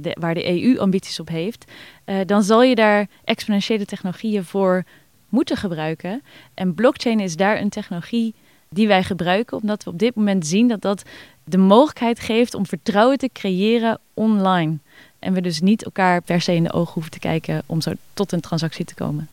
de, 0.00 0.16
waar 0.20 0.34
de 0.34 0.62
EU 0.62 0.78
ambities 0.78 1.20
op 1.20 1.28
heeft, 1.28 1.72
uh, 2.06 2.16
dan 2.26 2.42
zal 2.42 2.62
je 2.62 2.74
daar 2.74 3.06
exponentiële 3.24 3.84
technologieën 3.84 4.44
voor 4.44 4.84
moeten 5.28 5.56
gebruiken. 5.56 6.22
En 6.54 6.74
blockchain 6.74 7.20
is 7.20 7.36
daar 7.36 7.60
een 7.60 7.68
technologie 7.68 8.34
die 8.70 8.86
wij 8.86 9.02
gebruiken, 9.02 9.56
omdat 9.56 9.84
we 9.84 9.90
op 9.90 9.98
dit 9.98 10.14
moment 10.14 10.46
zien 10.46 10.68
dat 10.68 10.80
dat 10.80 11.02
de 11.44 11.58
mogelijkheid 11.58 12.20
geeft 12.20 12.54
om 12.54 12.66
vertrouwen 12.66 13.18
te 13.18 13.30
creëren 13.32 13.98
online. 14.14 14.78
En 15.18 15.32
we 15.32 15.40
dus 15.40 15.60
niet 15.60 15.84
elkaar 15.84 16.22
per 16.22 16.40
se 16.40 16.54
in 16.54 16.62
de 16.62 16.72
ogen 16.72 16.92
hoeven 16.92 17.12
te 17.12 17.18
kijken 17.18 17.62
om 17.66 17.80
zo 17.80 17.92
tot 18.14 18.32
een 18.32 18.40
transactie 18.40 18.84
te 18.84 18.94
komen. 18.94 19.28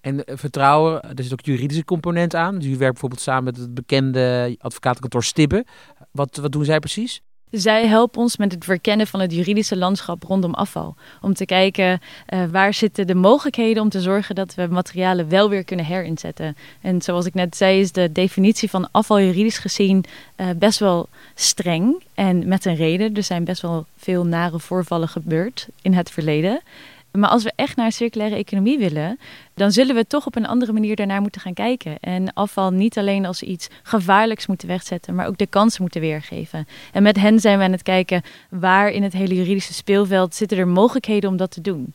En 0.00 0.24
eh, 0.24 0.36
vertrouwen, 0.36 1.02
er 1.02 1.22
zit 1.22 1.32
ook 1.32 1.44
juridische 1.44 1.84
component 1.84 2.34
aan. 2.34 2.54
Dus 2.54 2.66
u 2.66 2.76
werkt 2.76 2.92
bijvoorbeeld 2.92 3.20
samen 3.20 3.44
met 3.44 3.56
het 3.56 3.74
bekende 3.74 4.56
advocatenkantoor 4.58 5.24
Stibbe. 5.24 5.64
Wat, 6.10 6.36
wat 6.36 6.52
doen 6.52 6.64
zij 6.64 6.78
precies? 6.78 7.22
Zij 7.56 7.86
helpen 7.86 8.20
ons 8.20 8.36
met 8.36 8.52
het 8.52 8.64
verkennen 8.64 9.06
van 9.06 9.20
het 9.20 9.32
juridische 9.32 9.76
landschap 9.76 10.22
rondom 10.22 10.54
afval. 10.54 10.94
Om 11.20 11.34
te 11.34 11.44
kijken 11.44 12.00
uh, 12.28 12.44
waar 12.50 12.74
zitten 12.74 13.06
de 13.06 13.14
mogelijkheden 13.14 13.82
om 13.82 13.88
te 13.88 14.00
zorgen 14.00 14.34
dat 14.34 14.54
we 14.54 14.66
materialen 14.66 15.28
wel 15.28 15.48
weer 15.48 15.64
kunnen 15.64 15.84
herinzetten. 15.84 16.56
En 16.80 17.02
zoals 17.02 17.26
ik 17.26 17.34
net 17.34 17.56
zei, 17.56 17.80
is 17.80 17.92
de 17.92 18.12
definitie 18.12 18.70
van 18.70 18.88
afval 18.90 19.20
juridisch 19.20 19.58
gezien 19.58 20.04
uh, 20.36 20.46
best 20.56 20.78
wel 20.78 21.08
streng. 21.34 22.02
En 22.14 22.48
met 22.48 22.64
een 22.64 22.76
reden. 22.76 23.14
Er 23.14 23.22
zijn 23.22 23.44
best 23.44 23.62
wel 23.62 23.86
veel 23.96 24.24
nare 24.26 24.60
voorvallen 24.60 25.08
gebeurd 25.08 25.68
in 25.82 25.92
het 25.92 26.10
verleden. 26.10 26.60
Maar 27.18 27.30
als 27.30 27.42
we 27.42 27.52
echt 27.56 27.76
naar 27.76 27.86
een 27.86 27.92
circulaire 27.92 28.36
economie 28.36 28.78
willen, 28.78 29.18
dan 29.54 29.72
zullen 29.72 29.94
we 29.94 30.06
toch 30.06 30.26
op 30.26 30.36
een 30.36 30.46
andere 30.46 30.72
manier 30.72 30.96
daarnaar 30.96 31.20
moeten 31.20 31.40
gaan 31.40 31.54
kijken. 31.54 31.98
En 32.00 32.32
afval 32.32 32.70
niet 32.70 32.98
alleen 32.98 33.26
als 33.26 33.42
iets 33.42 33.68
gevaarlijks 33.82 34.46
moeten 34.46 34.68
wegzetten, 34.68 35.14
maar 35.14 35.26
ook 35.26 35.38
de 35.38 35.46
kansen 35.46 35.82
moeten 35.82 36.00
weergeven. 36.00 36.66
En 36.92 37.02
met 37.02 37.16
hen 37.16 37.40
zijn 37.40 37.58
we 37.58 37.64
aan 37.64 37.72
het 37.72 37.82
kijken 37.82 38.22
waar 38.50 38.90
in 38.90 39.02
het 39.02 39.12
hele 39.12 39.34
juridische 39.34 39.74
speelveld 39.74 40.34
zitten 40.34 40.58
er 40.58 40.68
mogelijkheden 40.68 41.30
om 41.30 41.36
dat 41.36 41.50
te 41.50 41.60
doen. 41.60 41.94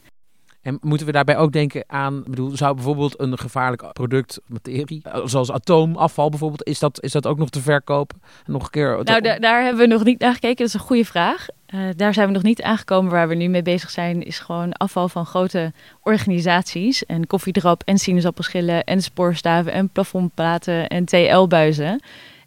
En 0.62 0.78
moeten 0.82 1.06
we 1.06 1.12
daarbij 1.12 1.38
ook 1.38 1.52
denken 1.52 1.84
aan, 1.88 2.24
bedoel, 2.24 2.58
zou 2.58 2.76
bijvoorbeeld 2.76 3.20
een 3.20 3.38
gevaarlijk 3.38 3.94
product, 3.94 4.40
materie, 4.48 5.02
zoals 5.26 5.52
atoomafval 5.52 6.30
bijvoorbeeld, 6.30 6.68
is 6.68 6.80
dat, 6.80 7.04
is 7.04 7.12
dat 7.12 7.28
ook 7.28 7.38
nog 7.38 7.50
te 7.50 7.62
verkopen? 7.62 8.22
Nog 8.46 8.64
een 8.64 8.70
keer. 8.70 9.00
Nou, 9.04 9.40
daar 9.40 9.64
hebben 9.64 9.82
we 9.82 9.94
nog 9.94 10.04
niet 10.04 10.20
naar 10.20 10.34
gekeken. 10.34 10.58
Dat 10.58 10.68
is 10.68 10.74
een 10.74 10.80
goede 10.80 11.06
vraag. 11.06 11.46
Uh, 11.76 11.80
daar 11.96 12.14
zijn 12.14 12.28
we 12.28 12.34
nog 12.34 12.44
niet 12.44 12.62
aangekomen. 12.62 13.12
Waar 13.12 13.28
we 13.28 13.36
nu 13.36 13.48
mee 13.48 13.62
bezig 13.62 13.90
zijn, 13.90 14.24
is 14.24 14.40
gewoon 14.40 14.74
afval 14.74 15.10
van 15.10 15.26
grote 15.26 15.74
organisaties. 16.02 17.06
En 17.06 17.28
koffiedrap 17.28 17.82
en 17.86 17.98
sinaasappelschillen 17.98 18.84
en 18.84 19.02
spoorstaven 19.02 19.72
en 19.72 19.90
plafondplaten 19.90 20.88
en 20.88 21.06
TL-buizen. 21.06 22.02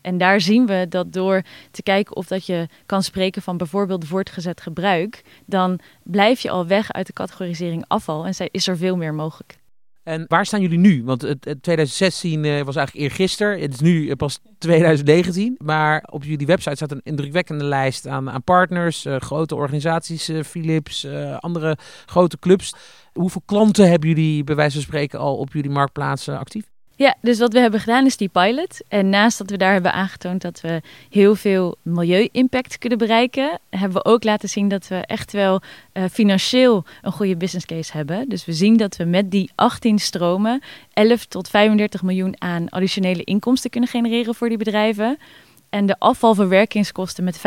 En 0.04 0.18
daar 0.18 0.40
zien 0.40 0.66
we 0.66 0.87
dat 0.88 1.12
door 1.12 1.42
te 1.70 1.82
kijken 1.82 2.16
of 2.16 2.26
dat 2.26 2.46
je 2.46 2.68
kan 2.87 3.02
spreken 3.02 3.42
van 3.42 3.56
bijvoorbeeld 3.56 4.06
voortgezet 4.06 4.61
gebruik, 4.61 5.23
dan 5.46 5.78
blijf 6.02 6.40
je 6.40 6.50
al 6.50 6.66
weg 6.66 6.92
uit 6.92 7.06
de 7.06 7.12
categorisering 7.12 7.84
afval 7.87 8.26
en 8.26 8.49
is 8.50 8.68
er 8.68 8.76
veel 8.76 8.96
meer 8.96 9.14
mogelijk. 9.14 9.56
En 10.02 10.25
waar 10.28 10.46
staan 10.46 10.61
jullie 10.61 10.78
nu? 10.78 11.04
Want 11.04 11.23
het, 11.23 11.44
het 11.44 11.62
2016 11.62 12.44
uh, 12.44 12.62
was 12.62 12.76
eigenlijk 12.76 13.06
eergisteren. 13.06 13.61
Het 13.61 13.73
is 13.73 13.80
nu 13.80 14.04
uh, 14.04 14.12
pas 14.12 14.38
2019. 14.58 15.54
Maar 15.58 16.06
op 16.11 16.25
jullie 16.25 16.46
website 16.46 16.76
staat 16.76 16.90
een 16.90 17.00
indrukwekkende 17.04 17.64
lijst 17.64 18.06
aan, 18.06 18.30
aan 18.30 18.42
partners, 18.42 19.04
uh, 19.04 19.16
grote 19.16 19.54
organisaties, 19.54 20.30
Philips, 20.44 21.06
andere 21.38 21.78
grote 22.06 22.38
clubs. 22.38 22.75
Hoeveel 23.12 23.42
klanten 23.44 23.90
hebben 23.90 24.08
jullie 24.08 24.44
bij 24.44 24.54
wijze 24.54 24.75
van 24.75 24.82
spreken 24.82 25.18
al 25.18 25.37
op 25.37 25.52
jullie 25.52 25.70
marktplaatsen 25.70 26.38
actief? 26.38 26.74
Ja, 26.97 27.17
dus 27.21 27.39
wat 27.39 27.53
we 27.53 27.59
hebben 27.59 27.81
gedaan 27.81 28.07
is 28.07 28.17
die 28.17 28.29
pilot. 28.29 28.81
En 28.89 29.09
naast 29.09 29.39
dat 29.39 29.51
we 29.51 29.57
daar 29.57 29.73
hebben 29.73 29.93
aangetoond 29.93 30.43
dat 30.43 30.61
we 30.61 30.81
heel 31.11 31.35
veel 31.35 31.77
milieu-impact 31.83 32.79
kunnen 32.79 32.99
bereiken, 32.99 33.61
hebben 33.71 34.03
we 34.03 34.05
ook 34.05 34.25
laten 34.25 34.49
zien 34.49 34.69
dat 34.69 34.89
we 34.89 34.97
echt 34.97 35.33
wel 35.33 35.61
uh, 35.93 36.05
financieel 36.13 36.85
een 37.03 37.13
goede 37.13 37.37
business 37.37 37.67
case 37.67 37.93
hebben. 37.93 38.29
Dus 38.29 38.45
we 38.45 38.53
zien 38.53 38.77
dat 38.77 38.97
we 38.97 39.05
met 39.05 39.31
die 39.31 39.51
18 39.55 39.99
stromen 39.99 40.63
11 40.93 41.25
tot 41.25 41.49
35 41.49 42.03
miljoen 42.03 42.35
aan 42.39 42.69
additionele 42.69 43.25
inkomsten 43.25 43.71
kunnen 43.71 43.91
genereren 43.91 44.35
voor 44.35 44.49
die 44.49 44.59
bedrijven. 44.59 45.19
En 45.71 45.87
de 45.87 45.99
afvalverwerkingskosten 45.99 47.25
met 47.25 47.37
5,5 47.37 47.43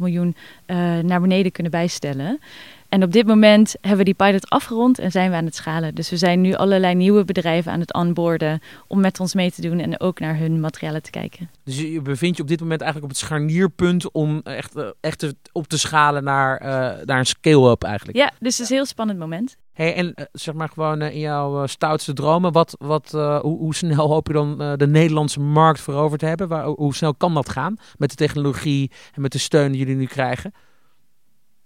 miljoen 0.00 0.36
uh, 0.66 0.98
naar 0.98 1.20
beneden 1.20 1.52
kunnen 1.52 1.72
bijstellen. 1.72 2.40
En 2.88 3.02
op 3.02 3.12
dit 3.12 3.26
moment 3.26 3.74
hebben 3.80 3.98
we 3.98 4.04
die 4.04 4.14
pilot 4.14 4.50
afgerond 4.50 4.98
en 4.98 5.10
zijn 5.10 5.30
we 5.30 5.36
aan 5.36 5.44
het 5.44 5.54
schalen. 5.54 5.94
Dus 5.94 6.10
we 6.10 6.16
zijn 6.16 6.40
nu 6.40 6.54
allerlei 6.54 6.94
nieuwe 6.94 7.24
bedrijven 7.24 7.72
aan 7.72 7.80
het 7.80 7.94
onboarden 7.94 8.60
om 8.86 9.00
met 9.00 9.20
ons 9.20 9.34
mee 9.34 9.52
te 9.52 9.60
doen 9.60 9.78
en 9.78 10.00
ook 10.00 10.20
naar 10.20 10.38
hun 10.38 10.60
materialen 10.60 11.02
te 11.02 11.10
kijken. 11.10 11.50
Dus 11.64 11.80
je 11.80 12.02
bevindt 12.02 12.36
je 12.36 12.42
op 12.42 12.48
dit 12.48 12.60
moment 12.60 12.80
eigenlijk 12.80 13.12
op 13.12 13.18
het 13.18 13.26
scharnierpunt 13.26 14.12
om 14.12 14.40
echt, 14.42 14.76
eh, 14.76 14.88
echt 15.00 15.34
op 15.52 15.66
te 15.66 15.78
schalen 15.78 16.24
naar, 16.24 16.62
uh, 16.62 16.68
naar 17.04 17.18
een 17.18 17.26
scale-up 17.26 17.82
eigenlijk. 17.82 18.18
Ja, 18.18 18.32
dus 18.40 18.52
het 18.52 18.62
is 18.64 18.70
een 18.70 18.76
heel 18.76 18.86
spannend 18.86 19.18
moment. 19.18 19.56
Hey, 19.72 19.94
en 19.94 20.06
uh, 20.06 20.24
zeg 20.32 20.54
maar 20.54 20.68
gewoon 20.68 21.02
in 21.02 21.18
jouw 21.18 21.66
stoutste 21.66 22.12
dromen, 22.12 22.52
wat, 22.52 22.76
wat, 22.78 23.10
hoe, 23.10 23.40
hoe, 23.40 23.74
snel 23.74 24.08
hoop 24.08 24.26
je 24.26 24.32
dan 24.32 24.58
de 24.76 24.86
Nederlandse 24.86 25.40
markt 25.40 25.80
veroverd 25.80 26.20
te 26.20 26.26
hebben? 26.26 26.48
Waar, 26.48 26.64
hoe 26.64 26.94
snel 26.94 27.14
kan 27.14 27.34
dat 27.34 27.48
gaan 27.48 27.76
met 27.96 28.10
de 28.10 28.16
technologie 28.16 28.90
en 29.14 29.22
met 29.22 29.32
de 29.32 29.38
steun 29.38 29.72
die 29.72 29.80
jullie 29.80 29.96
nu 29.96 30.06
krijgen? 30.06 30.52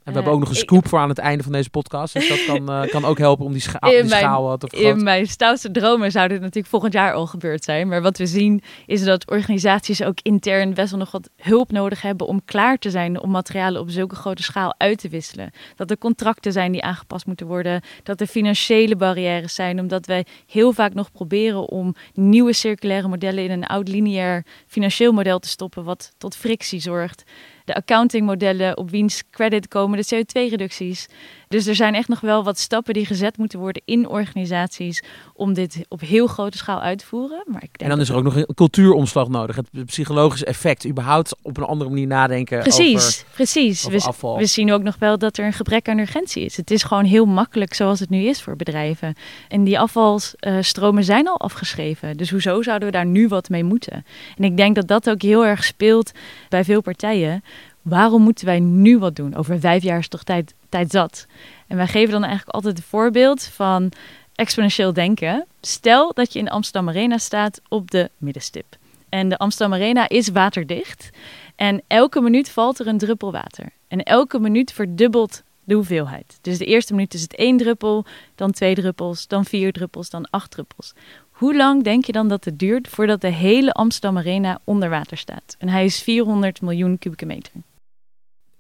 En 0.05 0.13
we 0.13 0.13
hebben 0.13 0.33
ook 0.33 0.41
nog 0.41 0.49
een 0.49 0.57
scoop 0.57 0.89
voor 0.89 0.99
aan 0.99 1.09
het 1.09 1.19
einde 1.19 1.43
van 1.43 1.53
deze 1.53 1.71
podcast. 1.71 2.15
Dus 2.15 2.29
dat 2.29 2.45
kan, 2.45 2.71
uh, 2.71 2.91
kan 2.91 3.05
ook 3.05 3.19
helpen 3.19 3.45
om 3.45 3.53
die, 3.53 3.61
scha 3.61 3.79
die 3.79 4.09
schaal 4.09 4.59
te 4.59 4.67
vergroten. 4.67 4.99
In 4.99 5.05
mijn 5.05 5.27
stoutste 5.27 5.71
dromen 5.71 6.11
zou 6.11 6.29
dit 6.29 6.41
natuurlijk 6.41 6.67
volgend 6.67 6.93
jaar 6.93 7.13
al 7.13 7.27
gebeurd 7.27 7.65
zijn. 7.65 7.89
Maar 7.89 8.03
wat 8.03 8.19
we 8.19 8.27
zien 8.27 8.63
is 8.87 9.05
dat 9.05 9.31
organisaties 9.31 10.03
ook 10.03 10.19
intern 10.23 10.75
best 10.75 10.91
wel 10.91 10.99
nog 10.99 11.11
wat 11.11 11.31
hulp 11.37 11.73
nodig 11.73 12.03
hebben 12.03 12.27
om 12.27 12.45
klaar 12.45 12.79
te 12.79 12.91
zijn 12.91 13.21
om 13.21 13.31
materialen 13.31 13.81
op 13.81 13.91
zulke 13.91 14.15
grote 14.15 14.43
schaal 14.43 14.75
uit 14.79 14.99
te 14.99 15.09
wisselen. 15.09 15.51
Dat 15.77 15.91
er 15.91 15.99
contracten 15.99 16.53
zijn 16.53 16.73
die 16.73 16.83
aangepast 16.83 17.27
moeten 17.27 17.47
worden. 17.47 17.83
Dat 18.03 18.21
er 18.21 18.27
financiële 18.27 18.97
barrières 18.97 19.55
zijn. 19.55 19.81
Omdat 19.81 20.07
wij 20.07 20.27
heel 20.47 20.73
vaak 20.73 20.95
nog 20.95 21.13
proberen 21.13 21.69
om 21.69 21.95
nieuwe 22.15 22.53
circulaire 22.53 23.09
modellen 23.09 23.45
in 23.45 23.51
een 23.51 23.67
oud 23.67 23.89
lineair 23.89 24.45
financieel 24.67 25.13
model 25.13 25.39
te 25.39 25.49
stoppen. 25.49 25.85
Wat 25.85 26.13
tot 26.19 26.37
frictie 26.37 26.81
zorgt 26.81 27.25
de 27.65 27.75
accountingmodellen 27.75 28.77
op 28.77 28.91
wiens 28.91 29.23
credit 29.31 29.69
komen 29.69 30.03
de 30.03 30.25
CO2-reducties. 30.25 31.07
Dus 31.51 31.67
er 31.67 31.75
zijn 31.75 31.95
echt 31.95 32.09
nog 32.09 32.21
wel 32.21 32.45
wat 32.45 32.59
stappen 32.59 32.95
die 32.95 33.07
gezet 33.07 33.39
moeten 33.39 33.59
worden 33.59 33.83
in 33.85 34.09
organisaties 34.09 35.03
om 35.35 35.55
dit 35.55 35.85
op 35.89 36.01
heel 36.01 36.27
grote 36.27 36.57
schaal 36.57 36.81
uit 36.81 36.99
te 36.99 37.07
voeren. 37.07 37.43
Maar 37.47 37.63
ik 37.63 37.79
denk 37.79 37.81
en 37.81 37.89
dan 37.89 38.01
is 38.01 38.09
er 38.09 38.15
ook 38.15 38.23
nog 38.23 38.37
een 38.37 38.55
cultuuromslag 38.55 39.29
nodig. 39.29 39.57
Het 39.57 39.87
psychologische 39.87 40.45
effect, 40.45 40.87
überhaupt 40.87 41.37
op 41.43 41.57
een 41.57 41.65
andere 41.65 41.91
manier 41.91 42.07
nadenken 42.07 42.59
precies, 42.59 43.07
over, 43.07 43.25
Precies, 43.35 43.87
over 43.87 43.99
we, 43.99 44.05
afval. 44.05 44.39
we 44.39 44.47
zien 44.47 44.73
ook 44.73 44.83
nog 44.83 44.97
wel 44.99 45.19
dat 45.19 45.37
er 45.37 45.45
een 45.45 45.53
gebrek 45.53 45.89
aan 45.89 45.99
urgentie 45.99 46.45
is. 46.45 46.57
Het 46.57 46.71
is 46.71 46.83
gewoon 46.83 47.05
heel 47.05 47.27
makkelijk 47.27 47.75
zoals 47.75 48.01
het 48.01 48.11
nu 48.11 48.25
is 48.25 48.43
voor 48.43 48.57
bedrijven. 48.57 49.15
En 49.49 49.65
die 49.65 49.79
afvalstromen 49.79 51.05
zijn 51.05 51.29
al 51.29 51.41
afgeschreven. 51.41 52.17
Dus 52.17 52.31
hoezo 52.31 52.63
zouden 52.63 52.89
we 52.89 52.95
daar 52.95 53.07
nu 53.07 53.29
wat 53.29 53.49
mee 53.49 53.65
moeten? 53.65 54.05
En 54.37 54.45
ik 54.45 54.57
denk 54.57 54.75
dat 54.75 54.89
dat 54.89 55.11
ook 55.11 55.23
heel 55.23 55.47
erg 55.47 55.65
speelt 55.65 56.13
bij 56.49 56.65
veel 56.65 56.81
partijen 56.81 57.43
waarom 57.83 58.23
moeten 58.23 58.47
wij 58.47 58.61
nu 58.61 58.99
wat 58.99 59.17
doen? 59.17 59.35
Over 59.35 59.61
vijf 59.61 59.83
jaar 59.83 59.99
is 59.99 60.09
toch 60.09 60.23
tijd, 60.23 60.55
tijd 60.71 60.91
zat. 60.91 61.27
En 61.67 61.77
wij 61.77 61.87
geven 61.87 62.11
dan 62.11 62.25
eigenlijk 62.25 62.55
altijd 62.55 62.77
het 62.77 62.87
voorbeeld 62.87 63.45
van 63.45 63.93
exponentieel 64.35 64.93
denken. 64.93 65.47
Stel 65.61 66.13
dat 66.13 66.33
je 66.33 66.39
in 66.39 66.45
de 66.45 66.51
Amsterdam 66.51 66.89
Arena 66.89 67.19
staat 67.19 67.61
op 67.69 67.91
de 67.91 68.11
middenstip. 68.19 68.77
En 69.09 69.29
de 69.29 69.39
Amsterdam 69.39 69.75
Arena 69.75 70.09
is 70.09 70.29
waterdicht. 70.29 71.11
En 71.57 71.83
elke 71.87 72.21
minuut 72.21 72.51
valt 72.51 72.79
er 72.79 72.87
een 72.87 72.99
druppel 72.99 73.33
water. 73.33 73.73
En 73.89 74.03
elke 74.03 74.39
minuut 74.39 74.73
verdubbelt 74.73 75.43
de 75.65 75.75
hoeveelheid. 75.75 76.39
Dus 76.41 76.59
de 76.59 76.65
eerste 76.65 76.95
minuut 76.95 77.15
is 77.15 77.23
het 77.23 77.35
één 77.35 77.57
druppel, 77.57 78.05
dan 78.35 78.51
twee 78.51 78.75
druppels, 78.75 79.27
dan 79.27 79.45
vier 79.45 79.73
druppels, 79.73 80.11
dan 80.11 80.31
acht 80.31 80.51
druppels. 80.51 80.93
Hoe 81.31 81.57
lang 81.57 81.83
denk 81.83 82.05
je 82.05 82.13
dan 82.13 82.29
dat 82.29 82.45
het 82.45 82.59
duurt 82.59 82.89
voordat 82.89 83.21
de 83.21 83.29
hele 83.29 83.73
Amsterdam 83.73 84.19
Arena 84.19 84.61
onder 84.65 84.91
water 84.91 85.17
staat? 85.17 85.57
En 85.59 85.69
hij 85.69 85.85
is 85.85 86.03
400 86.03 86.61
miljoen 86.61 86.99
kubieke 86.99 87.27
meter. 87.27 87.53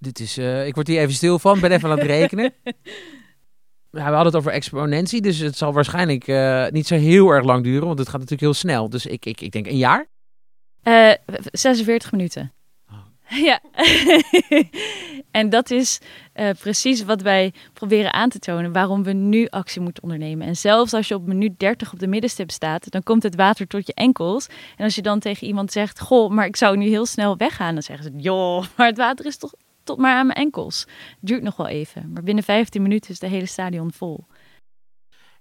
Dit 0.02 0.20
is, 0.20 0.38
uh, 0.38 0.66
ik 0.66 0.74
word 0.74 0.86
hier 0.86 1.00
even 1.00 1.14
stil 1.14 1.38
van, 1.38 1.60
ben 1.60 1.72
even 1.72 1.90
aan 1.90 1.98
het 1.98 2.06
rekenen. 2.16 2.54
Ja, 2.64 2.72
we 3.90 4.00
hadden 4.00 4.26
het 4.26 4.36
over 4.36 4.52
exponentie, 4.52 5.20
dus 5.20 5.38
het 5.38 5.56
zal 5.56 5.72
waarschijnlijk 5.72 6.26
uh, 6.26 6.66
niet 6.68 6.86
zo 6.86 6.94
heel 6.94 7.30
erg 7.30 7.44
lang 7.44 7.64
duren, 7.64 7.86
want 7.86 7.98
het 7.98 8.08
gaat 8.08 8.20
natuurlijk 8.20 8.42
heel 8.42 8.54
snel. 8.54 8.88
Dus 8.88 9.06
ik, 9.06 9.26
ik, 9.26 9.40
ik 9.40 9.52
denk 9.52 9.66
een 9.66 9.76
jaar? 9.76 10.06
Uh, 10.84 11.12
46 11.52 12.12
minuten. 12.12 12.52
Oh. 12.90 12.96
Ja, 13.44 13.60
en 15.40 15.50
dat 15.50 15.70
is 15.70 15.98
precies 16.58 17.04
wat 17.04 17.22
wij 17.22 17.52
proberen 17.72 18.12
aan 18.12 18.28
te 18.28 18.38
tonen, 18.38 18.72
waarom 18.72 19.02
we 19.02 19.12
nu 19.12 19.46
actie 19.46 19.80
moeten 19.80 20.02
ondernemen. 20.02 20.46
En 20.46 20.56
zelfs 20.56 20.92
als 20.92 21.08
je 21.08 21.14
op 21.14 21.26
minuut 21.26 21.58
30 21.58 21.92
op 21.92 21.98
de 21.98 22.06
middenstip 22.06 22.50
staat, 22.50 22.90
dan 22.90 23.02
komt 23.02 23.22
het 23.22 23.34
water 23.34 23.66
tot 23.66 23.86
je 23.86 23.94
enkels. 23.94 24.46
En 24.76 24.84
als 24.84 24.94
je 24.94 25.02
dan 25.02 25.18
tegen 25.18 25.46
iemand 25.46 25.72
zegt, 25.72 26.00
goh, 26.00 26.30
maar 26.30 26.46
ik 26.46 26.56
zou 26.56 26.76
nu 26.76 26.88
heel 26.88 27.06
snel 27.06 27.36
weggaan, 27.36 27.74
dan 27.74 27.82
zeggen 27.82 28.04
ze, 28.04 28.12
joh, 28.16 28.64
maar 28.76 28.86
het 28.86 28.96
water 28.96 29.26
is 29.26 29.36
toch 29.36 29.52
tot 29.90 29.98
maar 29.98 30.16
aan 30.16 30.26
mijn 30.26 30.38
enkels. 30.38 30.86
Duurt 31.20 31.42
nog 31.42 31.56
wel 31.56 31.68
even, 31.68 32.12
maar 32.12 32.22
binnen 32.22 32.44
15 32.44 32.82
minuten 32.82 33.10
is 33.10 33.18
de 33.18 33.26
hele 33.26 33.46
stadion 33.46 33.92
vol. 33.92 34.26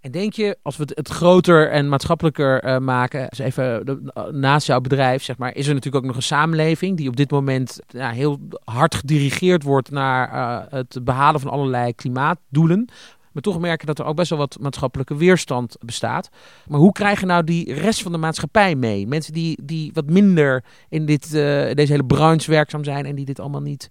En 0.01 0.11
denk 0.11 0.33
je, 0.33 0.57
als 0.61 0.77
we 0.77 0.87
het, 0.93 1.09
groter 1.09 1.69
en 1.69 1.89
maatschappelijker 1.89 2.65
uh, 2.65 2.77
maken, 2.77 3.29
dus 3.29 3.39
even 3.39 3.83
uh, 3.87 4.25
naast 4.25 4.67
jouw 4.67 4.81
bedrijf, 4.81 5.23
zeg 5.23 5.37
maar, 5.37 5.55
is 5.55 5.67
er 5.67 5.73
natuurlijk 5.73 6.03
ook 6.03 6.09
nog 6.09 6.19
een 6.19 6.27
samenleving 6.27 6.97
die 6.97 7.09
op 7.09 7.15
dit 7.15 7.31
moment 7.31 7.79
ja, 7.87 8.09
heel 8.09 8.39
hard 8.63 8.95
gedirigeerd 8.95 9.63
wordt 9.63 9.91
naar 9.91 10.65
het 10.69 10.99
behalen 11.03 11.41
van 11.41 11.51
allerlei 11.51 11.93
klimaatdoelen. 11.95 12.89
Maar 13.31 13.41
toch 13.41 13.59
merken 13.59 13.87
dat 13.87 13.99
er 13.99 14.05
ook 14.05 14.15
best 14.15 14.29
wel 14.29 14.39
wat 14.39 14.57
maatschappelijke 14.59 15.15
weerstand 15.15 15.77
bestaat. 15.79 16.29
Maar 16.67 16.79
hoe 16.79 16.91
krijgen 16.91 17.27
nou 17.27 17.43
die 17.43 17.73
rest 17.73 18.01
van 18.01 18.11
de 18.11 18.17
maatschappij 18.17 18.75
mee? 18.75 19.07
Mensen 19.07 19.33
die, 19.33 19.59
die 19.63 19.91
wat 19.93 20.09
minder 20.09 20.63
in 20.89 21.05
dit, 21.05 21.31
deze 21.31 21.91
hele 21.91 22.05
branche 22.05 22.51
werkzaam 22.51 22.83
zijn 22.83 23.05
en 23.05 23.15
die 23.15 23.25
dit 23.25 23.39
allemaal 23.39 23.61
niet 23.61 23.89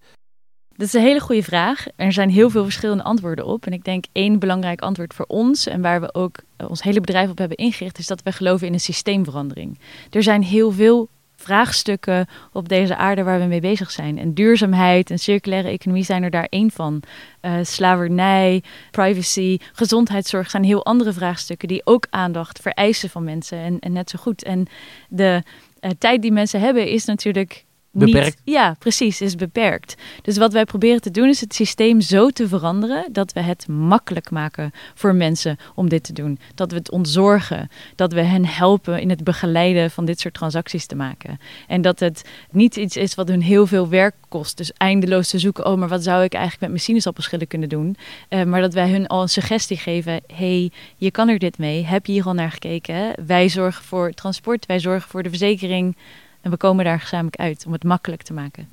dat 0.79 0.87
is 0.87 0.93
een 0.93 1.01
hele 1.01 1.19
goede 1.19 1.43
vraag. 1.43 1.85
Er 1.95 2.11
zijn 2.11 2.29
heel 2.29 2.49
veel 2.49 2.63
verschillende 2.63 3.03
antwoorden 3.03 3.45
op. 3.45 3.65
En 3.65 3.73
ik 3.73 3.83
denk 3.83 4.05
één 4.11 4.39
belangrijk 4.39 4.81
antwoord 4.81 5.13
voor 5.13 5.25
ons 5.25 5.67
en 5.67 5.81
waar 5.81 6.01
we 6.01 6.13
ook 6.13 6.37
eh, 6.57 6.69
ons 6.69 6.83
hele 6.83 7.01
bedrijf 7.01 7.29
op 7.29 7.37
hebben 7.37 7.57
ingericht, 7.57 7.97
is 7.97 8.07
dat 8.07 8.23
we 8.23 8.31
geloven 8.31 8.67
in 8.67 8.73
een 8.73 8.79
systeemverandering. 8.79 9.79
Er 10.09 10.23
zijn 10.23 10.43
heel 10.43 10.71
veel 10.71 11.09
vraagstukken 11.35 12.27
op 12.53 12.69
deze 12.69 12.95
aarde 12.95 13.23
waar 13.23 13.39
we 13.39 13.45
mee 13.45 13.59
bezig 13.59 13.91
zijn. 13.91 14.17
En 14.17 14.33
duurzaamheid 14.33 15.09
en 15.09 15.19
circulaire 15.19 15.69
economie 15.69 16.03
zijn 16.03 16.23
er 16.23 16.29
daar 16.29 16.47
één 16.49 16.71
van. 16.71 17.01
Uh, 17.41 17.53
slavernij, 17.61 18.63
privacy, 18.91 19.57
gezondheidszorg 19.73 20.49
zijn 20.49 20.63
heel 20.63 20.85
andere 20.85 21.13
vraagstukken 21.13 21.67
die 21.67 21.81
ook 21.83 22.07
aandacht 22.09 22.59
vereisen 22.61 23.09
van 23.09 23.23
mensen. 23.23 23.79
En, 23.79 23.93
net 23.93 24.09
zo 24.09 24.19
goed. 24.21 24.43
En 24.43 24.67
de 25.09 25.43
uh, 25.81 25.91
tijd 25.97 26.21
die 26.21 26.31
mensen 26.31 26.59
hebben 26.59 26.87
is 26.87 27.05
natuurlijk 27.05 27.65
Beperkt? 27.91 28.41
ja, 28.43 28.75
precies, 28.79 29.21
is 29.21 29.35
beperkt. 29.35 29.95
Dus 30.21 30.37
wat 30.37 30.53
wij 30.53 30.65
proberen 30.65 31.01
te 31.01 31.11
doen 31.11 31.27
is 31.27 31.41
het 31.41 31.55
systeem 31.55 32.01
zo 32.01 32.29
te 32.29 32.47
veranderen 32.47 33.09
dat 33.11 33.33
we 33.33 33.39
het 33.39 33.67
makkelijk 33.67 34.31
maken 34.31 34.71
voor 34.93 35.15
mensen 35.15 35.57
om 35.75 35.89
dit 35.89 36.03
te 36.03 36.13
doen. 36.13 36.39
Dat 36.55 36.71
we 36.71 36.77
het 36.77 36.91
ontzorgen, 36.91 37.69
dat 37.95 38.13
we 38.13 38.21
hen 38.21 38.45
helpen 38.45 39.01
in 39.01 39.09
het 39.09 39.23
begeleiden 39.23 39.91
van 39.91 40.05
dit 40.05 40.19
soort 40.19 40.33
transacties 40.33 40.85
te 40.85 40.95
maken. 40.95 41.39
En 41.67 41.81
dat 41.81 41.99
het 41.99 42.29
niet 42.51 42.75
iets 42.75 42.97
is 42.97 43.15
wat 43.15 43.27
hun 43.27 43.41
heel 43.41 43.67
veel 43.67 43.89
werk 43.89 44.15
kost. 44.27 44.57
Dus 44.57 44.71
eindeloos 44.73 45.29
te 45.29 45.39
zoeken, 45.39 45.65
oh, 45.65 45.77
maar 45.77 45.87
wat 45.89 46.03
zou 46.03 46.23
ik 46.23 46.33
eigenlijk 46.33 46.61
met 46.61 46.69
mijn 46.69 46.83
sinaasappelschillen 46.83 47.47
kunnen 47.47 47.69
doen? 47.69 47.97
Uh, 48.29 48.43
maar 48.43 48.61
dat 48.61 48.73
wij 48.73 48.89
hun 48.89 49.07
al 49.07 49.21
een 49.21 49.29
suggestie 49.29 49.77
geven, 49.77 50.21
hey, 50.33 50.71
je 50.97 51.11
kan 51.11 51.29
er 51.29 51.39
dit 51.39 51.57
mee. 51.57 51.85
Heb 51.85 52.05
je 52.05 52.11
hier 52.11 52.25
al 52.25 52.33
naar 52.33 52.51
gekeken? 52.51 53.13
Wij 53.25 53.49
zorgen 53.49 53.83
voor 53.83 54.11
transport, 54.11 54.65
wij 54.65 54.79
zorgen 54.79 55.09
voor 55.09 55.23
de 55.23 55.29
verzekering. 55.29 55.95
En 56.41 56.51
we 56.51 56.57
komen 56.57 56.85
daar 56.85 56.99
gezamenlijk 56.99 57.35
uit 57.35 57.65
om 57.65 57.71
het 57.71 57.83
makkelijk 57.83 58.21
te 58.21 58.33
maken. 58.33 58.67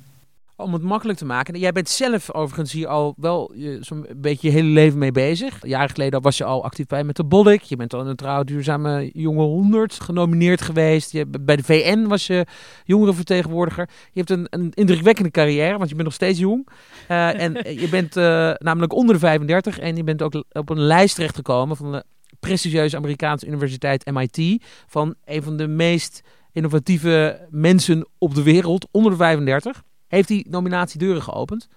Om 0.55 0.73
het 0.73 0.81
makkelijk 0.81 1.17
te 1.17 1.25
maken. 1.25 1.59
Jij 1.59 1.71
bent 1.71 1.89
zelf 1.89 2.33
overigens 2.33 2.71
hier 2.71 2.87
al 2.87 3.13
wel 3.17 3.51
zo'n 3.79 4.07
beetje 4.15 4.47
je 4.47 4.53
hele 4.53 4.69
leven 4.69 4.99
mee 4.99 5.11
bezig. 5.11 5.67
Jaren 5.67 5.89
geleden 5.89 6.21
was 6.21 6.37
je 6.37 6.43
al 6.43 6.63
actief 6.63 6.85
bij 6.85 7.03
met 7.03 7.15
de. 7.15 7.69
Je 7.69 7.75
bent 7.75 7.93
al 7.93 8.01
in 8.01 8.07
een 8.07 8.15
trouw 8.15 8.43
duurzame 8.43 9.09
jonge 9.13 9.43
100 9.43 9.99
genomineerd 9.99 10.61
geweest. 10.61 11.11
Je, 11.11 11.25
bij 11.25 11.55
de 11.55 11.63
VN 11.63 12.07
was 12.07 12.27
je 12.27 12.45
jongerenvertegenwoordiger. 12.83 13.89
Je 14.11 14.23
hebt 14.23 14.29
een, 14.29 14.47
een 14.49 14.71
indrukwekkende 14.73 15.31
carrière, 15.31 15.77
want 15.77 15.89
je 15.89 15.95
bent 15.95 16.07
nog 16.07 16.15
steeds 16.15 16.39
jong. 16.39 16.67
Uh, 17.11 17.41
en 17.41 17.53
je 17.81 17.87
bent 17.89 18.17
uh, 18.17 18.53
namelijk 18.57 18.93
onder 18.93 19.13
de 19.13 19.21
35 19.21 19.79
en 19.79 19.95
je 19.95 20.03
bent 20.03 20.21
ook 20.21 20.43
op 20.51 20.69
een 20.69 20.81
lijst 20.81 21.15
terechtgekomen 21.15 21.77
van 21.77 21.91
de 21.91 22.03
prestigieuze 22.39 22.97
Amerikaanse 22.97 23.47
universiteit 23.47 24.11
MIT 24.11 24.63
van 24.87 25.15
een 25.25 25.43
van 25.43 25.57
de 25.57 25.67
meest 25.67 26.21
innovatieve 26.57 27.47
mensen 27.49 28.07
op 28.17 28.35
de 28.35 28.43
wereld, 28.43 28.87
onder 28.91 29.11
de 29.11 29.17
35. 29.17 29.83
Heeft 30.07 30.27
die 30.27 30.47
nominatie 30.49 30.99
deuren 30.99 31.21
geopend? 31.21 31.67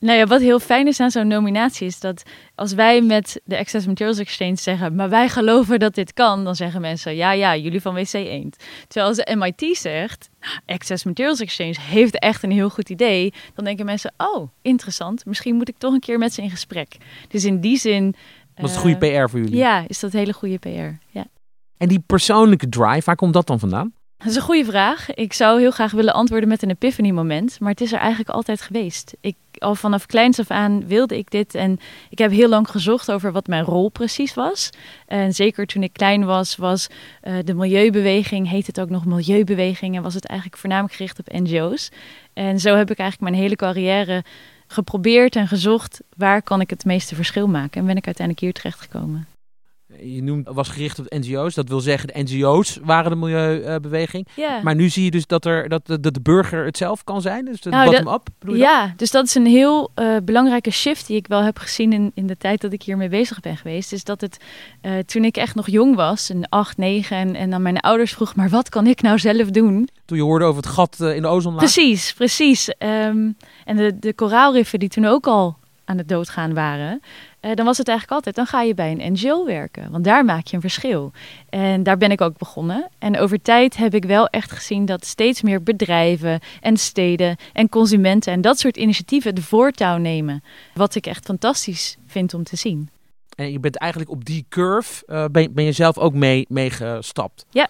Nou 0.00 0.18
ja, 0.18 0.26
wat 0.26 0.40
heel 0.40 0.60
fijn 0.60 0.86
is 0.86 1.00
aan 1.00 1.10
zo'n 1.10 1.26
nominatie 1.26 1.86
is 1.86 2.00
dat 2.00 2.22
als 2.54 2.72
wij 2.72 3.02
met 3.02 3.40
de 3.44 3.58
Access 3.58 3.86
Materials 3.86 4.18
Exchange 4.18 4.56
zeggen, 4.56 4.94
maar 4.94 5.08
wij 5.08 5.28
geloven 5.28 5.78
dat 5.78 5.94
dit 5.94 6.12
kan, 6.12 6.44
dan 6.44 6.54
zeggen 6.54 6.80
mensen, 6.80 7.14
ja, 7.14 7.32
ja, 7.32 7.56
jullie 7.56 7.80
van 7.80 7.94
WC 7.94 8.12
Eend. 8.12 8.56
Terwijl 8.86 9.06
als 9.08 9.16
de 9.16 9.36
MIT 9.36 9.76
zegt, 9.76 10.30
Access 10.66 11.04
Materials 11.04 11.40
Exchange 11.40 11.76
heeft 11.80 12.18
echt 12.18 12.42
een 12.42 12.50
heel 12.50 12.70
goed 12.70 12.90
idee, 12.90 13.32
dan 13.54 13.64
denken 13.64 13.84
mensen, 13.84 14.14
oh, 14.16 14.48
interessant, 14.62 15.24
misschien 15.24 15.54
moet 15.56 15.68
ik 15.68 15.78
toch 15.78 15.92
een 15.92 16.00
keer 16.00 16.18
met 16.18 16.32
ze 16.32 16.42
in 16.42 16.50
gesprek. 16.50 16.96
Dus 17.28 17.44
in 17.44 17.60
die 17.60 17.78
zin... 17.78 18.14
Dat 18.54 18.70
is 18.70 18.74
uh, 18.74 18.80
goede 18.80 18.96
PR 18.96 19.30
voor 19.30 19.40
jullie. 19.40 19.56
Ja, 19.56 19.84
is 19.86 20.00
dat 20.00 20.12
hele 20.12 20.32
goede 20.32 20.58
PR, 20.58 21.18
ja. 21.18 21.26
En 21.76 21.88
die 21.88 22.02
persoonlijke 22.06 22.68
drive, 22.68 23.04
waar 23.04 23.16
komt 23.16 23.32
dat 23.32 23.46
dan 23.46 23.58
vandaan? 23.58 23.92
Dat 24.18 24.26
is 24.26 24.36
een 24.36 24.42
goede 24.42 24.64
vraag. 24.64 25.14
Ik 25.14 25.32
zou 25.32 25.60
heel 25.60 25.70
graag 25.70 25.90
willen 25.90 26.14
antwoorden 26.14 26.48
met 26.48 26.62
een 26.62 26.70
epiphany 26.70 27.10
moment, 27.10 27.60
maar 27.60 27.70
het 27.70 27.80
is 27.80 27.92
er 27.92 27.98
eigenlijk 27.98 28.30
altijd 28.30 28.60
geweest. 28.60 29.16
Ik, 29.20 29.36
al 29.58 29.74
vanaf 29.74 30.06
kleins 30.06 30.38
af 30.38 30.50
aan 30.50 30.86
wilde 30.86 31.18
ik 31.18 31.30
dit 31.30 31.54
en 31.54 31.78
ik 32.10 32.18
heb 32.18 32.30
heel 32.30 32.48
lang 32.48 32.70
gezocht 32.70 33.10
over 33.10 33.32
wat 33.32 33.46
mijn 33.46 33.64
rol 33.64 33.88
precies 33.88 34.34
was. 34.34 34.70
En 35.06 35.34
zeker 35.34 35.66
toen 35.66 35.82
ik 35.82 35.92
klein 35.92 36.24
was, 36.24 36.56
was 36.56 36.86
uh, 37.22 37.34
de 37.44 37.54
milieubeweging, 37.54 38.48
heet 38.48 38.66
het 38.66 38.80
ook 38.80 38.90
nog 38.90 39.04
milieubeweging 39.04 39.96
en 39.96 40.02
was 40.02 40.14
het 40.14 40.26
eigenlijk 40.26 40.60
voornamelijk 40.60 40.94
gericht 40.94 41.18
op 41.18 41.32
NGO's. 41.32 41.90
En 42.32 42.60
zo 42.60 42.76
heb 42.76 42.90
ik 42.90 42.98
eigenlijk 42.98 43.30
mijn 43.30 43.42
hele 43.42 43.56
carrière 43.56 44.24
geprobeerd 44.66 45.36
en 45.36 45.48
gezocht 45.48 46.00
waar 46.16 46.42
kan 46.42 46.60
ik 46.60 46.70
het 46.70 46.84
meeste 46.84 47.14
verschil 47.14 47.48
maken 47.48 47.80
en 47.80 47.86
ben 47.86 47.96
ik 47.96 48.06
uiteindelijk 48.06 48.44
hier 48.44 48.54
terechtgekomen 48.54 49.37
je 50.02 50.22
noemt, 50.22 50.48
was 50.52 50.68
gericht 50.68 50.98
op 50.98 51.06
NGO's. 51.08 51.54
Dat 51.54 51.68
wil 51.68 51.80
zeggen, 51.80 52.08
de 52.08 52.22
NGO's 52.22 52.78
waren 52.82 53.10
de 53.10 53.16
milieubeweging. 53.16 54.26
Ja. 54.34 54.60
Maar 54.62 54.74
nu 54.74 54.88
zie 54.88 55.04
je 55.04 55.10
dus 55.10 55.26
dat, 55.26 55.44
er, 55.44 55.68
dat, 55.68 55.86
de, 55.86 56.00
de 56.00 56.20
burger 56.22 56.64
het 56.64 56.76
zelf 56.76 57.04
kan 57.04 57.20
zijn. 57.20 57.44
Dus 57.44 57.60
de 57.60 57.70
nou, 57.70 57.90
bottom-up. 57.90 58.28
Ja, 58.56 58.92
dus 58.96 59.10
dat 59.10 59.26
is 59.26 59.34
een 59.34 59.46
heel 59.46 59.90
uh, 59.94 60.16
belangrijke 60.24 60.70
shift 60.70 61.06
die 61.06 61.16
ik 61.16 61.26
wel 61.26 61.42
heb 61.42 61.58
gezien 61.58 61.92
in, 61.92 62.10
in 62.14 62.26
de 62.26 62.36
tijd 62.36 62.60
dat 62.60 62.72
ik 62.72 62.82
hiermee 62.82 63.08
bezig 63.08 63.40
ben 63.40 63.56
geweest. 63.56 63.92
Is 63.92 64.04
dat 64.04 64.20
het, 64.20 64.36
uh, 64.82 64.98
toen 64.98 65.24
ik 65.24 65.36
echt 65.36 65.54
nog 65.54 65.68
jong 65.68 65.94
was, 65.94 66.28
een 66.28 66.48
8, 66.48 66.76
9, 66.76 67.16
en, 67.16 67.34
en 67.34 67.50
dan 67.50 67.62
mijn 67.62 67.78
ouders 67.80 68.12
vroeg, 68.12 68.34
maar 68.34 68.48
wat 68.48 68.68
kan 68.68 68.86
ik 68.86 69.02
nou 69.02 69.18
zelf 69.18 69.50
doen? 69.50 69.88
Toen 70.04 70.16
je 70.16 70.22
hoorde 70.22 70.44
over 70.44 70.62
het 70.62 70.70
gat 70.70 70.98
uh, 71.00 71.14
in 71.14 71.22
de 71.22 71.28
ozonlaag? 71.28 71.62
Precies, 71.62 72.12
precies. 72.12 72.68
Um, 72.78 73.36
en 73.64 73.76
de, 73.76 73.98
de 73.98 74.14
koraalriffen 74.14 74.78
die 74.78 74.88
toen 74.88 75.04
ook 75.04 75.26
al 75.26 75.56
aan 75.88 75.98
het 75.98 76.08
doodgaan 76.08 76.54
waren, 76.54 77.00
uh, 77.40 77.54
dan 77.54 77.64
was 77.64 77.78
het 77.78 77.88
eigenlijk 77.88 78.16
altijd, 78.16 78.36
dan 78.36 78.46
ga 78.46 78.62
je 78.62 78.74
bij 78.74 78.90
een 78.90 79.12
NGO 79.12 79.44
werken. 79.44 79.90
Want 79.90 80.04
daar 80.04 80.24
maak 80.24 80.46
je 80.46 80.54
een 80.54 80.60
verschil. 80.60 81.12
En 81.48 81.82
daar 81.82 81.96
ben 81.96 82.10
ik 82.10 82.20
ook 82.20 82.38
begonnen. 82.38 82.88
En 82.98 83.18
over 83.18 83.42
tijd 83.42 83.76
heb 83.76 83.94
ik 83.94 84.04
wel 84.04 84.26
echt 84.26 84.52
gezien 84.52 84.84
dat 84.84 85.06
steeds 85.06 85.42
meer 85.42 85.62
bedrijven 85.62 86.40
en 86.60 86.76
steden 86.76 87.36
en 87.52 87.68
consumenten 87.68 88.32
en 88.32 88.40
dat 88.40 88.58
soort 88.58 88.76
initiatieven 88.76 89.34
de 89.34 89.42
voortouw 89.42 89.96
nemen. 89.96 90.42
Wat 90.74 90.94
ik 90.94 91.06
echt 91.06 91.24
fantastisch 91.24 91.96
vind 92.06 92.34
om 92.34 92.44
te 92.44 92.56
zien. 92.56 92.90
En 93.36 93.52
je 93.52 93.60
bent 93.60 93.76
eigenlijk 93.76 94.10
op 94.10 94.24
die 94.24 94.46
curve, 94.48 95.04
uh, 95.06 95.24
ben, 95.32 95.54
ben 95.54 95.64
je 95.64 95.72
zelf 95.72 95.98
ook 95.98 96.14
mee, 96.14 96.46
meegestapt. 96.48 97.46
Ja, 97.50 97.68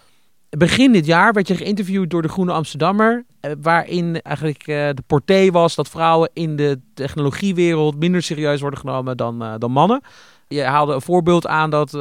Begin 0.50 0.93
dit 0.93 1.07
jaar 1.07 1.33
werd 1.33 1.49
je 1.49 1.57
geïnterviewd 1.57 2.11
door 2.11 2.23
de 2.23 2.28
Groene 2.28 2.52
Amsterdammer, 2.52 3.25
eh, 3.40 3.52
waarin 3.61 4.21
eigenlijk 4.21 4.67
eh, 4.67 4.88
de 4.88 5.02
porté 5.07 5.50
was 5.50 5.75
dat 5.75 5.88
vrouwen 5.88 6.31
in 6.33 6.57
de 6.57 6.81
technologiewereld 6.95 7.99
minder 7.99 8.23
serieus 8.23 8.61
worden 8.61 8.78
genomen 8.78 9.17
dan, 9.17 9.43
uh, 9.43 9.55
dan 9.59 9.71
mannen. 9.71 10.00
Je 10.47 10.62
haalde 10.62 10.95
een 10.95 11.02
voorbeeld 11.02 11.47
aan 11.47 11.71
dat 11.71 11.93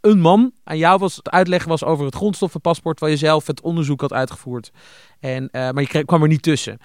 een 0.00 0.20
man 0.20 0.52
aan 0.64 0.78
jou 0.78 0.98
was 0.98 1.16
het 1.16 1.30
uitleggen 1.30 1.68
was 1.68 1.84
over 1.84 2.04
het 2.04 2.14
grondstoffenpaspoort, 2.14 3.00
waar 3.00 3.10
je 3.10 3.16
zelf 3.16 3.46
het 3.46 3.60
onderzoek 3.60 4.00
had 4.00 4.12
uitgevoerd. 4.12 4.70
En, 5.20 5.48
maar 5.52 5.80
je 5.80 6.04
kwam 6.04 6.22
er 6.22 6.28
niet 6.28 6.42
tussen. 6.42 6.78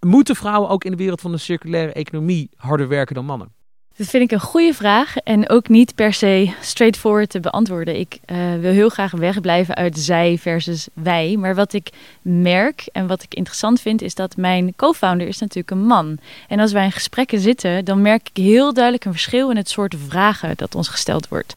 Moeten 0.00 0.36
vrouwen 0.36 0.70
ook 0.70 0.84
in 0.84 0.90
de 0.90 0.96
wereld 0.96 1.20
van 1.20 1.32
de 1.32 1.38
circulaire 1.38 1.92
economie 1.92 2.50
harder 2.56 2.88
werken 2.88 3.14
dan 3.14 3.24
mannen? 3.24 3.55
Dat 3.96 4.06
vind 4.06 4.22
ik 4.22 4.30
een 4.30 4.40
goede 4.40 4.74
vraag 4.74 5.16
en 5.16 5.48
ook 5.48 5.68
niet 5.68 5.94
per 5.94 6.12
se 6.12 6.52
straightforward 6.60 7.30
te 7.30 7.40
beantwoorden. 7.40 7.98
Ik 7.98 8.18
uh, 8.26 8.36
wil 8.60 8.72
heel 8.72 8.88
graag 8.88 9.10
wegblijven 9.10 9.74
uit 9.74 9.98
zij 9.98 10.38
versus 10.38 10.88
wij. 10.92 11.36
Maar 11.38 11.54
wat 11.54 11.72
ik 11.72 11.88
merk 12.22 12.88
en 12.92 13.06
wat 13.06 13.22
ik 13.22 13.34
interessant 13.34 13.80
vind, 13.80 14.02
is 14.02 14.14
dat 14.14 14.36
mijn 14.36 14.74
co-founder 14.76 15.26
is 15.26 15.38
natuurlijk 15.38 15.70
een 15.70 15.86
man. 15.86 16.18
En 16.48 16.60
als 16.60 16.72
wij 16.72 16.84
in 16.84 16.92
gesprekken 16.92 17.38
zitten, 17.38 17.84
dan 17.84 18.02
merk 18.02 18.28
ik 18.32 18.42
heel 18.42 18.72
duidelijk 18.72 19.04
een 19.04 19.12
verschil 19.12 19.50
in 19.50 19.56
het 19.56 19.68
soort 19.68 19.94
vragen 20.08 20.56
dat 20.56 20.74
ons 20.74 20.88
gesteld 20.88 21.28
wordt. 21.28 21.54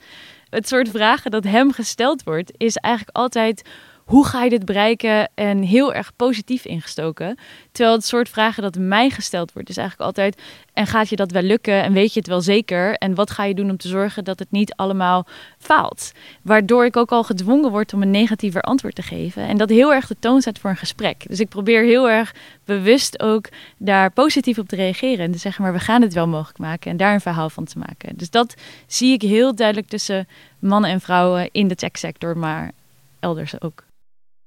Het 0.49 0.67
soort 0.67 0.89
vragen 0.89 1.31
dat 1.31 1.43
hem 1.43 1.73
gesteld 1.73 2.23
wordt, 2.23 2.51
is 2.57 2.75
eigenlijk 2.75 3.17
altijd 3.17 3.61
hoe 4.09 4.25
ga 4.25 4.43
je 4.43 4.49
dit 4.49 4.65
bereiken? 4.65 5.29
En 5.33 5.61
heel 5.61 5.93
erg 5.93 6.15
positief 6.15 6.65
ingestoken. 6.65 7.37
Terwijl 7.71 7.95
het 7.95 8.05
soort 8.05 8.29
vragen 8.29 8.63
dat 8.63 8.77
mij 8.77 9.09
gesteld 9.09 9.53
wordt, 9.53 9.69
is 9.69 9.77
eigenlijk 9.77 10.07
altijd: 10.07 10.41
en 10.73 10.87
gaat 10.87 11.09
je 11.09 11.15
dat 11.15 11.31
wel 11.31 11.41
lukken? 11.41 11.83
En 11.83 11.93
weet 11.93 12.13
je 12.13 12.19
het 12.19 12.27
wel 12.27 12.41
zeker? 12.41 12.93
En 12.93 13.15
wat 13.15 13.31
ga 13.31 13.43
je 13.43 13.53
doen 13.53 13.69
om 13.69 13.77
te 13.77 13.87
zorgen 13.87 14.23
dat 14.23 14.39
het 14.39 14.51
niet 14.51 14.73
allemaal 14.75 15.25
faalt? 15.57 16.11
Waardoor 16.41 16.85
ik 16.85 16.97
ook 16.97 17.11
al 17.11 17.23
gedwongen 17.23 17.71
word 17.71 17.93
om 17.93 18.01
een 18.01 18.11
negatiever 18.11 18.61
antwoord 18.61 18.95
te 18.95 19.01
geven. 19.01 19.47
En 19.47 19.57
dat 19.57 19.69
heel 19.69 19.93
erg 19.93 20.07
de 20.07 20.15
toon 20.19 20.41
zet 20.41 20.59
voor 20.59 20.69
een 20.69 20.75
gesprek. 20.75 21.25
Dus 21.27 21.39
ik 21.39 21.49
probeer 21.49 21.83
heel 21.83 22.09
erg 22.09 22.35
bewust 22.65 23.21
ook 23.21 23.49
daar 23.77 24.11
positief 24.11 24.57
op 24.57 24.67
te 24.67 24.75
reageren. 24.75 25.25
En 25.25 25.31
te 25.31 25.37
zeggen, 25.37 25.63
maar 25.63 25.73
we 25.73 25.79
gaan 25.79 26.01
het 26.01 26.13
wel 26.13 26.27
mogelijk 26.27 26.59
maken. 26.59 26.91
En 26.91 26.97
daar 26.97 27.13
een 27.13 27.21
verhaal 27.21 27.49
van 27.49 27.65
te 27.65 27.77
maken. 27.77 28.17
Dus 28.17 28.29
dat 28.29 28.55
zie 28.87 29.13
ik 29.13 29.21
heel 29.21 29.55
duidelijk 29.55 29.87
tussen 29.87 30.27
mannen 30.59 30.89
en 30.89 31.01
vrouwen 31.01 31.49
in 31.51 31.67
de 31.67 31.75
techsector, 31.75 32.37
maar 32.37 32.71
elders 33.19 33.61
ook. 33.61 33.87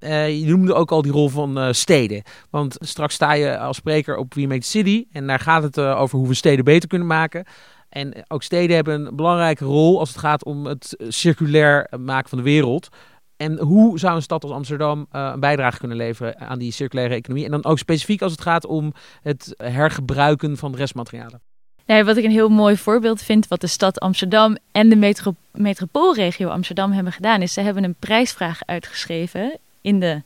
Uh, 0.03 0.39
je 0.39 0.45
noemde 0.45 0.73
ook 0.73 0.91
al 0.91 1.01
die 1.01 1.11
rol 1.11 1.29
van 1.29 1.57
uh, 1.57 1.67
steden. 1.71 2.23
Want 2.49 2.75
straks 2.79 3.13
sta 3.13 3.33
je 3.33 3.57
als 3.57 3.77
spreker 3.77 4.17
op 4.17 4.33
We 4.33 4.47
the 4.47 4.67
City. 4.67 5.05
En 5.11 5.27
daar 5.27 5.39
gaat 5.39 5.63
het 5.63 5.77
uh, 5.77 5.99
over 5.99 6.17
hoe 6.17 6.27
we 6.27 6.33
steden 6.33 6.65
beter 6.65 6.89
kunnen 6.89 7.07
maken. 7.07 7.45
En 7.89 8.13
ook 8.27 8.43
steden 8.43 8.75
hebben 8.75 9.05
een 9.05 9.15
belangrijke 9.15 9.65
rol 9.65 9.99
als 9.99 10.09
het 10.09 10.17
gaat 10.17 10.45
om 10.45 10.65
het 10.65 10.95
circulair 11.07 11.87
maken 11.99 12.29
van 12.29 12.37
de 12.37 12.43
wereld. 12.43 12.89
En 13.37 13.59
hoe 13.59 13.99
zou 13.99 14.15
een 14.15 14.21
stad 14.21 14.43
als 14.43 14.51
Amsterdam 14.51 15.07
een 15.11 15.39
bijdrage 15.39 15.79
kunnen 15.79 15.97
leveren 15.97 16.39
aan 16.39 16.59
die 16.59 16.71
circulaire 16.71 17.15
economie? 17.15 17.45
En 17.45 17.51
dan 17.51 17.65
ook 17.65 17.77
specifiek 17.77 18.21
als 18.21 18.31
het 18.31 18.41
gaat 18.41 18.65
om 18.65 18.93
het 19.21 19.53
hergebruiken 19.57 20.57
van 20.57 20.75
restmaterialen. 20.75 21.41
Nee, 21.85 22.03
wat 22.03 22.17
ik 22.17 22.23
een 22.23 22.31
heel 22.31 22.49
mooi 22.49 22.77
voorbeeld 22.77 23.21
vind, 23.21 23.47
wat 23.47 23.61
de 23.61 23.67
stad 23.67 23.99
Amsterdam 23.99 24.57
en 24.71 24.89
de 24.89 24.95
metro 24.95 25.35
metropoolregio 25.51 26.49
Amsterdam 26.49 26.91
hebben 26.91 27.13
gedaan, 27.13 27.41
is 27.41 27.53
ze 27.53 27.61
hebben 27.61 27.83
een 27.83 27.95
prijsvraag 27.99 28.59
uitgeschreven 28.65 29.59
in 29.83 29.99
de 29.99 30.21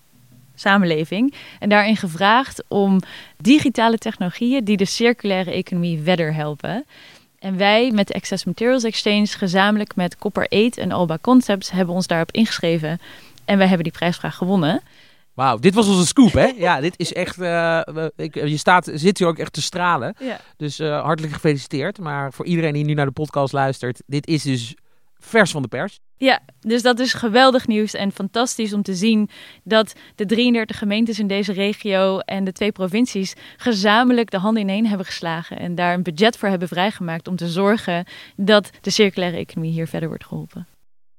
samenleving. 0.55 1.33
En 1.59 1.69
daarin 1.69 1.97
gevraagd 1.97 2.63
om 2.67 2.99
digitale 3.37 3.97
technologieën 3.97 4.63
die 4.63 4.77
de 4.77 4.85
circulaire 4.85 5.51
economie 5.51 6.01
verder 6.03 6.33
helpen. 6.33 6.85
En 7.39 7.57
wij 7.57 7.91
met 7.91 8.07
de 8.07 8.13
Access 8.13 8.45
Materials 8.45 8.83
Exchange 8.83 9.27
gezamenlijk 9.27 9.95
met 9.95 10.17
Copper 10.17 10.47
8 10.49 10.77
en 10.77 10.91
Alba 10.91 11.17
Concepts 11.21 11.71
hebben 11.71 11.95
ons 11.95 12.07
daarop 12.07 12.31
ingeschreven. 12.31 12.99
En 13.45 13.57
wij 13.57 13.67
hebben 13.67 13.83
die 13.83 13.97
prijsvraag 13.97 14.35
gewonnen. 14.35 14.81
Wauw, 15.33 15.57
dit 15.57 15.73
was 15.73 15.87
onze 15.87 16.05
scoop, 16.05 16.31
hè? 16.31 16.45
Ja, 16.45 16.81
dit 16.81 16.93
is 16.97 17.13
echt. 17.13 17.39
Uh, 17.39 17.81
ik, 18.15 18.35
je 18.35 18.57
staat, 18.57 18.91
zit 18.93 19.17
hier 19.17 19.27
ook 19.27 19.37
echt 19.37 19.53
te 19.53 19.61
stralen. 19.61 20.15
Ja. 20.19 20.39
Dus 20.57 20.79
uh, 20.79 21.01
hartelijk 21.01 21.33
gefeliciteerd. 21.33 21.99
Maar 21.99 22.33
voor 22.33 22.45
iedereen 22.45 22.73
die 22.73 22.85
nu 22.85 22.93
naar 22.93 23.05
de 23.05 23.11
podcast 23.11 23.53
luistert, 23.53 24.01
dit 24.05 24.27
is 24.27 24.43
dus 24.43 24.75
vers 25.19 25.51
van 25.51 25.61
de 25.61 25.67
pers. 25.67 25.99
Ja, 26.17 26.39
dus 26.59 26.81
dat 26.81 26.99
is 26.99 27.13
geweldig 27.13 27.67
nieuws 27.67 27.93
en 27.93 28.11
fantastisch 28.11 28.73
om 28.73 28.81
te 28.81 28.95
zien 28.95 29.29
dat 29.63 29.93
de 30.15 30.25
33 30.25 30.77
gemeentes 30.77 31.19
in 31.19 31.27
deze 31.27 31.53
regio 31.53 32.19
en 32.19 32.43
de 32.43 32.51
twee 32.51 32.71
provincies 32.71 33.35
gezamenlijk 33.57 34.31
de 34.31 34.37
handen 34.37 34.61
ineen 34.61 34.87
hebben 34.87 35.05
geslagen 35.05 35.59
en 35.59 35.75
daar 35.75 35.93
een 35.93 36.03
budget 36.03 36.37
voor 36.37 36.49
hebben 36.49 36.67
vrijgemaakt 36.67 37.27
om 37.27 37.35
te 37.35 37.47
zorgen 37.47 38.05
dat 38.35 38.69
de 38.81 38.89
circulaire 38.89 39.37
economie 39.37 39.71
hier 39.71 39.87
verder 39.87 40.09
wordt 40.09 40.25
geholpen. 40.25 40.67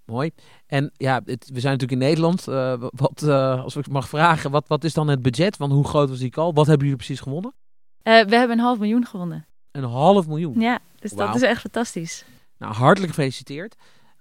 Mooi. 0.05 0.31
En 0.67 0.91
ja, 0.97 1.21
het, 1.25 1.51
we 1.53 1.61
zijn 1.61 1.73
natuurlijk 1.73 2.01
in 2.01 2.09
Nederland. 2.09 2.49
Uh, 2.49 2.75
wat, 2.79 3.23
uh, 3.25 3.63
als 3.63 3.77
ik 3.77 3.89
mag 3.89 4.09
vragen, 4.09 4.51
wat, 4.51 4.69
wat 4.69 4.85
is 4.85 4.95
dan 4.95 5.09
het 5.09 5.23
budget? 5.23 5.57
Want 5.57 5.73
hoe 5.73 5.85
groot 5.85 6.09
was 6.09 6.19
die 6.19 6.31
call? 6.31 6.53
Wat 6.53 6.67
hebben 6.67 6.87
jullie 6.87 7.05
precies 7.05 7.21
gewonnen? 7.21 7.53
Uh, 8.03 8.25
we 8.25 8.37
hebben 8.37 8.51
een 8.51 8.65
half 8.65 8.79
miljoen 8.79 9.07
gewonnen. 9.07 9.47
Een 9.71 9.85
half 9.85 10.27
miljoen? 10.27 10.61
Ja, 10.61 10.79
dus 10.99 11.11
wow. 11.11 11.19
dat 11.19 11.35
is 11.35 11.43
echt 11.43 11.61
fantastisch. 11.61 12.25
Nou, 12.59 12.75
hartelijk 12.75 13.15
gefeliciteerd 13.15 13.77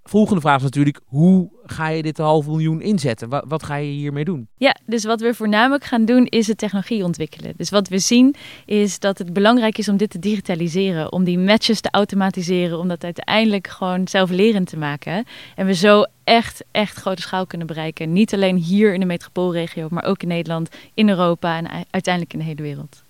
volgende 0.09 0.41
vraag 0.41 0.57
is 0.57 0.63
natuurlijk, 0.63 0.99
hoe 1.05 1.49
ga 1.65 1.87
je 1.87 2.01
dit 2.01 2.17
half 2.17 2.45
miljoen 2.45 2.81
inzetten? 2.81 3.29
Wat, 3.29 3.43
wat, 3.47 3.63
ga 3.63 3.75
je 3.75 3.91
hiermee 3.91 4.25
doen? 4.25 4.47
Ja, 4.57 4.75
dus 4.85 5.03
wat 5.03 5.21
we 5.21 5.33
voornamelijk 5.33 5.83
gaan 5.83 6.05
doen 6.05 6.25
is 6.25 6.45
de 6.45 6.55
technologie 6.55 7.03
ontwikkelen. 7.03 7.53
Dus 7.57 7.69
wat 7.69 7.87
we 7.87 7.99
zien 7.99 8.35
is 8.65 8.99
dat 8.99 9.17
het 9.17 9.33
belangrijk 9.33 9.77
is 9.77 9.89
om 9.89 9.97
dit 9.97 10.09
te 10.09 10.19
digitaliseren, 10.19 11.11
om 11.11 11.23
die 11.23 11.39
matches 11.39 11.81
te 11.81 11.89
automatiseren, 11.91 12.79
om 12.79 12.87
dat 12.87 13.03
uiteindelijk 13.03 13.67
gewoon 13.67 14.07
zelflerend 14.07 14.69
te 14.69 14.77
maken. 14.77 15.25
En 15.55 15.65
we 15.65 15.73
zo 15.73 16.03
echt, 16.23 16.63
echt 16.71 16.97
grote 16.97 17.21
schaal 17.21 17.45
kunnen 17.45 17.67
bereiken. 17.67 18.13
Niet 18.13 18.33
alleen 18.33 18.55
hier 18.55 18.93
in 18.93 18.99
de 18.99 19.05
metropoolregio, 19.05 19.87
maar 19.91 20.05
ook 20.05 20.21
in 20.21 20.27
Nederland, 20.27 20.69
in 20.93 21.09
Europa 21.09 21.57
en 21.57 21.85
uiteindelijk 21.89 22.33
in 22.33 22.39
de 22.39 22.45
hele 22.45 22.61
wereld. 22.61 23.05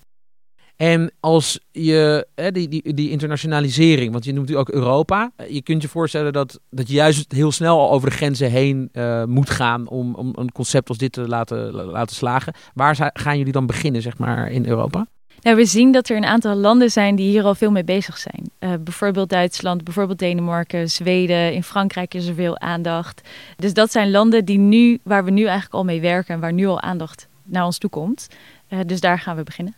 En 0.78 1.12
als 1.20 1.60
je 1.70 2.26
hè, 2.34 2.52
die, 2.52 2.68
die, 2.68 2.94
die 2.94 3.10
internationalisering, 3.10 4.12
want 4.12 4.24
je 4.24 4.32
noemt 4.32 4.48
nu 4.48 4.56
ook 4.56 4.68
Europa. 4.68 5.30
Je 5.48 5.62
kunt 5.62 5.82
je 5.82 5.88
voorstellen 5.88 6.32
dat, 6.32 6.60
dat 6.70 6.88
je 6.88 6.94
juist 6.94 7.32
heel 7.32 7.52
snel 7.52 7.78
al 7.78 7.90
over 7.90 8.10
de 8.10 8.16
grenzen 8.16 8.50
heen 8.50 8.88
eh, 8.92 9.24
moet 9.24 9.50
gaan 9.50 9.88
om, 9.88 10.14
om 10.14 10.32
een 10.34 10.52
concept 10.52 10.88
als 10.88 10.98
dit 10.98 11.12
te 11.12 11.28
laten, 11.28 11.72
laten 11.72 12.16
slagen. 12.16 12.54
Waar 12.74 13.10
gaan 13.12 13.38
jullie 13.38 13.52
dan 13.52 13.66
beginnen, 13.66 14.02
zeg 14.02 14.18
maar, 14.18 14.50
in 14.50 14.66
Europa? 14.66 15.06
Nou, 15.40 15.56
we 15.56 15.64
zien 15.64 15.92
dat 15.92 16.08
er 16.08 16.16
een 16.16 16.24
aantal 16.24 16.54
landen 16.54 16.90
zijn 16.90 17.16
die 17.16 17.30
hier 17.30 17.44
al 17.44 17.54
veel 17.54 17.70
mee 17.70 17.84
bezig 17.84 18.18
zijn. 18.18 18.50
Eh, 18.58 18.72
bijvoorbeeld 18.80 19.28
Duitsland, 19.28 19.84
bijvoorbeeld 19.84 20.18
Denemarken, 20.18 20.90
Zweden. 20.90 21.52
In 21.52 21.62
Frankrijk 21.62 22.14
is 22.14 22.26
er 22.26 22.34
veel 22.34 22.58
aandacht. 22.58 23.28
Dus 23.56 23.74
dat 23.74 23.92
zijn 23.92 24.10
landen 24.10 24.44
die 24.44 24.58
nu, 24.58 24.98
waar 25.02 25.24
we 25.24 25.30
nu 25.30 25.42
eigenlijk 25.42 25.74
al 25.74 25.84
mee 25.84 26.00
werken 26.00 26.34
en 26.34 26.40
waar 26.40 26.52
nu 26.52 26.66
al 26.66 26.80
aandacht 26.80 27.28
naar 27.44 27.64
ons 27.64 27.78
toe 27.78 27.90
komt. 27.90 28.28
Eh, 28.68 28.78
dus 28.86 29.00
daar 29.00 29.18
gaan 29.18 29.36
we 29.36 29.42
beginnen. 29.42 29.74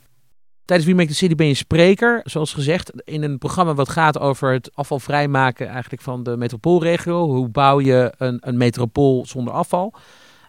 Tijdens 0.65 0.89
We 0.89 0.95
Make 0.95 1.09
the 1.09 1.15
City 1.15 1.35
ben 1.35 1.47
je 1.47 1.55
spreker, 1.55 2.21
zoals 2.25 2.53
gezegd, 2.53 2.93
in 3.05 3.23
een 3.23 3.39
programma 3.39 3.75
wat 3.75 3.89
gaat 3.89 4.19
over 4.19 4.53
het 4.53 4.71
afval 4.75 5.01
vrijmaken 5.01 5.69
eigenlijk 5.69 6.03
van 6.03 6.23
de 6.23 6.37
metropoolregio. 6.37 7.27
Hoe 7.27 7.49
bouw 7.49 7.81
je 7.81 8.13
een, 8.19 8.39
een 8.41 8.57
metropool 8.57 9.27
zonder 9.27 9.53
afval? 9.55 9.95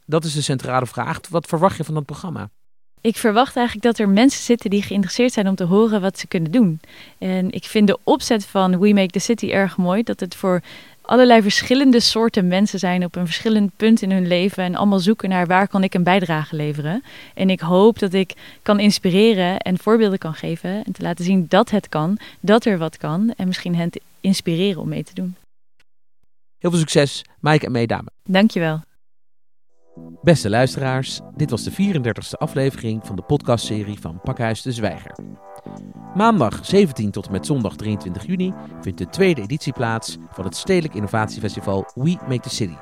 Dat 0.06 0.24
is 0.24 0.34
de 0.34 0.42
centrale 0.42 0.86
vraag. 0.86 1.20
Wat 1.30 1.48
verwacht 1.48 1.78
je 1.78 1.84
van 1.84 1.94
dat 1.94 2.06
programma? 2.06 2.50
Ik 3.02 3.18
verwacht 3.18 3.56
eigenlijk 3.56 3.86
dat 3.86 4.00
er 4.00 4.10
mensen 4.10 4.44
zitten 4.44 4.70
die 4.70 4.82
geïnteresseerd 4.82 5.34
zijn 5.34 5.48
om 5.48 5.56
te 5.56 5.64
horen 5.64 6.02
wat 6.02 6.20
ze 6.20 6.28
kunnen 6.28 6.52
doen. 6.52 6.80
En 7.18 7.52
ik 7.52 7.64
vind 7.64 7.88
de 7.88 8.00
opzet 8.04 8.46
van 8.46 8.80
We 8.80 8.94
Make 8.94 9.08
the 9.08 9.20
City 9.20 9.50
erg 9.50 9.78
mooi. 9.78 10.04
Dat 10.04 10.20
het 10.20 10.36
voor 10.36 10.62
allerlei 11.12 11.42
verschillende 11.42 12.00
soorten 12.00 12.48
mensen 12.48 12.80
zijn 12.80 13.06
op 13.06 13.16
een 13.16 13.26
verschillend 13.26 13.72
punt 13.76 14.02
in 14.02 14.12
hun 14.12 14.28
leven. 14.28 14.64
En 14.64 14.76
allemaal 14.76 15.00
zoeken 15.00 15.30
naar 15.30 15.48
waar 15.48 15.68
kan 15.68 15.84
ik 15.84 15.94
een 15.94 16.04
bijdrage 16.04 16.56
leveren. 16.56 17.04
En 17.34 17.50
ik 17.50 17.60
hoop 17.60 18.00
dat 18.00 18.14
ik 18.14 18.34
kan 18.62 18.80
inspireren 18.80 19.58
en 19.58 19.78
voorbeelden 19.78 20.20
kan 20.20 20.34
geven. 20.34 20.84
En 20.84 20.92
te 20.92 21.02
laten 21.02 21.26
zien 21.26 21.46
dat 21.50 21.70
het 21.70 21.90
kan, 21.90 22.18
dat 22.40 22.66
er 22.66 22.78
wat 22.78 22.98
kan. 22.98 23.34
En 23.38 23.48
misschien 23.48 23.76
hen 23.76 23.90
te 23.90 24.02
inspireren 24.22 24.82
om 24.82 24.90
mee 24.90 25.04
te 25.04 25.14
doen. 25.14 25.36
Heel 26.58 26.70
veel 26.70 26.80
succes, 26.80 27.26
Maaike 27.40 27.66
en 27.66 27.72
Meedame. 27.72 28.10
Dankjewel. 28.24 28.82
Beste 30.22 30.50
luisteraars, 30.50 31.20
dit 31.36 31.50
was 31.50 31.64
de 31.64 31.72
34e 31.72 32.38
aflevering 32.38 33.06
van 33.06 33.16
de 33.16 33.22
podcastserie 33.22 34.00
van 34.00 34.20
Pakhuis 34.24 34.62
de 34.62 34.72
Zwijger. 34.72 35.16
Maandag 36.16 36.66
17 36.66 37.12
tot 37.12 37.26
en 37.26 37.32
met 37.32 37.46
zondag 37.46 37.76
23 37.76 38.26
juni 38.26 38.54
vindt 38.82 38.98
de 38.98 39.10
tweede 39.10 39.42
editie 39.42 39.74
plaats 39.74 40.18
van 40.32 40.46
het 40.46 40.56
Stedelijk 40.56 40.94
Innovatiefestival 40.94 41.92
We 41.94 42.18
Make 42.28 42.40
the 42.40 42.50
City. 42.50 42.76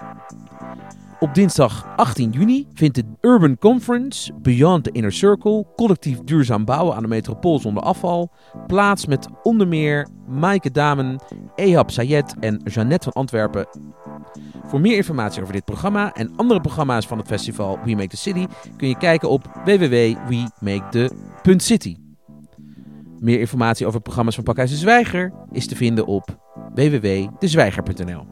Op 1.20 1.34
dinsdag 1.34 1.88
18 1.96 2.32
juni 2.32 2.68
vindt 2.74 2.96
de 2.96 3.04
Urban 3.22 3.58
Conference 3.58 4.34
Beyond 4.34 4.84
the 4.84 4.92
Inner 4.92 5.12
Circle, 5.12 5.66
collectief 5.76 6.20
duurzaam 6.24 6.66
bouwen 6.66 6.96
aan 6.96 7.02
de 7.02 7.08
metropool 7.08 7.60
zonder 7.60 7.84
afval, 7.84 8.32
plaats 8.68 9.06
met 9.06 9.28
onder 9.44 9.68
meer 9.68 10.08
Maaike 10.28 10.72
Damen, 10.72 11.20
Ehab 11.56 11.92
Sayed 11.92 12.36
en 12.40 12.62
Jeannette 12.64 13.04
van 13.04 13.22
Antwerpen 13.22 13.68
voor 14.70 14.82
meer 14.82 14.96
informatie 14.96 15.42
over 15.42 15.54
dit 15.54 15.66
programma 15.66 16.14
en 16.14 16.34
andere 16.36 16.62
programma's 16.62 17.08
van 17.08 17.18
het 17.18 17.28
festival 17.28 17.80
We 17.84 17.96
Make 17.96 18.08
the 18.08 18.18
City 18.18 18.48
kun 18.78 18.88
je 18.88 18.98
kijken 18.98 19.30
op 19.30 19.62
www.wemakethe.city. 19.66 22.09
Meer 23.20 23.40
informatie 23.40 23.88
over 23.88 24.02
programma's 24.02 24.36
van 24.36 24.44
Pakhuis 24.44 24.70
de 24.70 24.76
Zwijger 24.76 25.34
is 25.52 25.68
te 25.68 25.76
vinden 25.76 26.06
op 26.06 26.38
www.dezwijger.nl. 26.74 28.28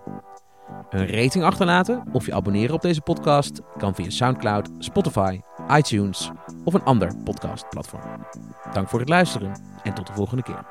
Een 0.89 1.07
rating 1.07 1.43
achterlaten 1.43 2.03
of 2.11 2.25
je 2.25 2.33
abonneren 2.33 2.75
op 2.75 2.81
deze 2.81 3.01
podcast 3.01 3.61
kan 3.77 3.95
via 3.95 4.09
SoundCloud, 4.09 4.69
Spotify, 4.79 5.39
iTunes 5.71 6.31
of 6.63 6.73
een 6.73 6.83
ander 6.83 7.15
podcastplatform. 7.23 8.25
Dank 8.73 8.89
voor 8.89 8.99
het 8.99 9.09
luisteren 9.09 9.61
en 9.83 9.93
tot 9.93 10.07
de 10.07 10.13
volgende 10.13 10.43
keer. 10.43 10.65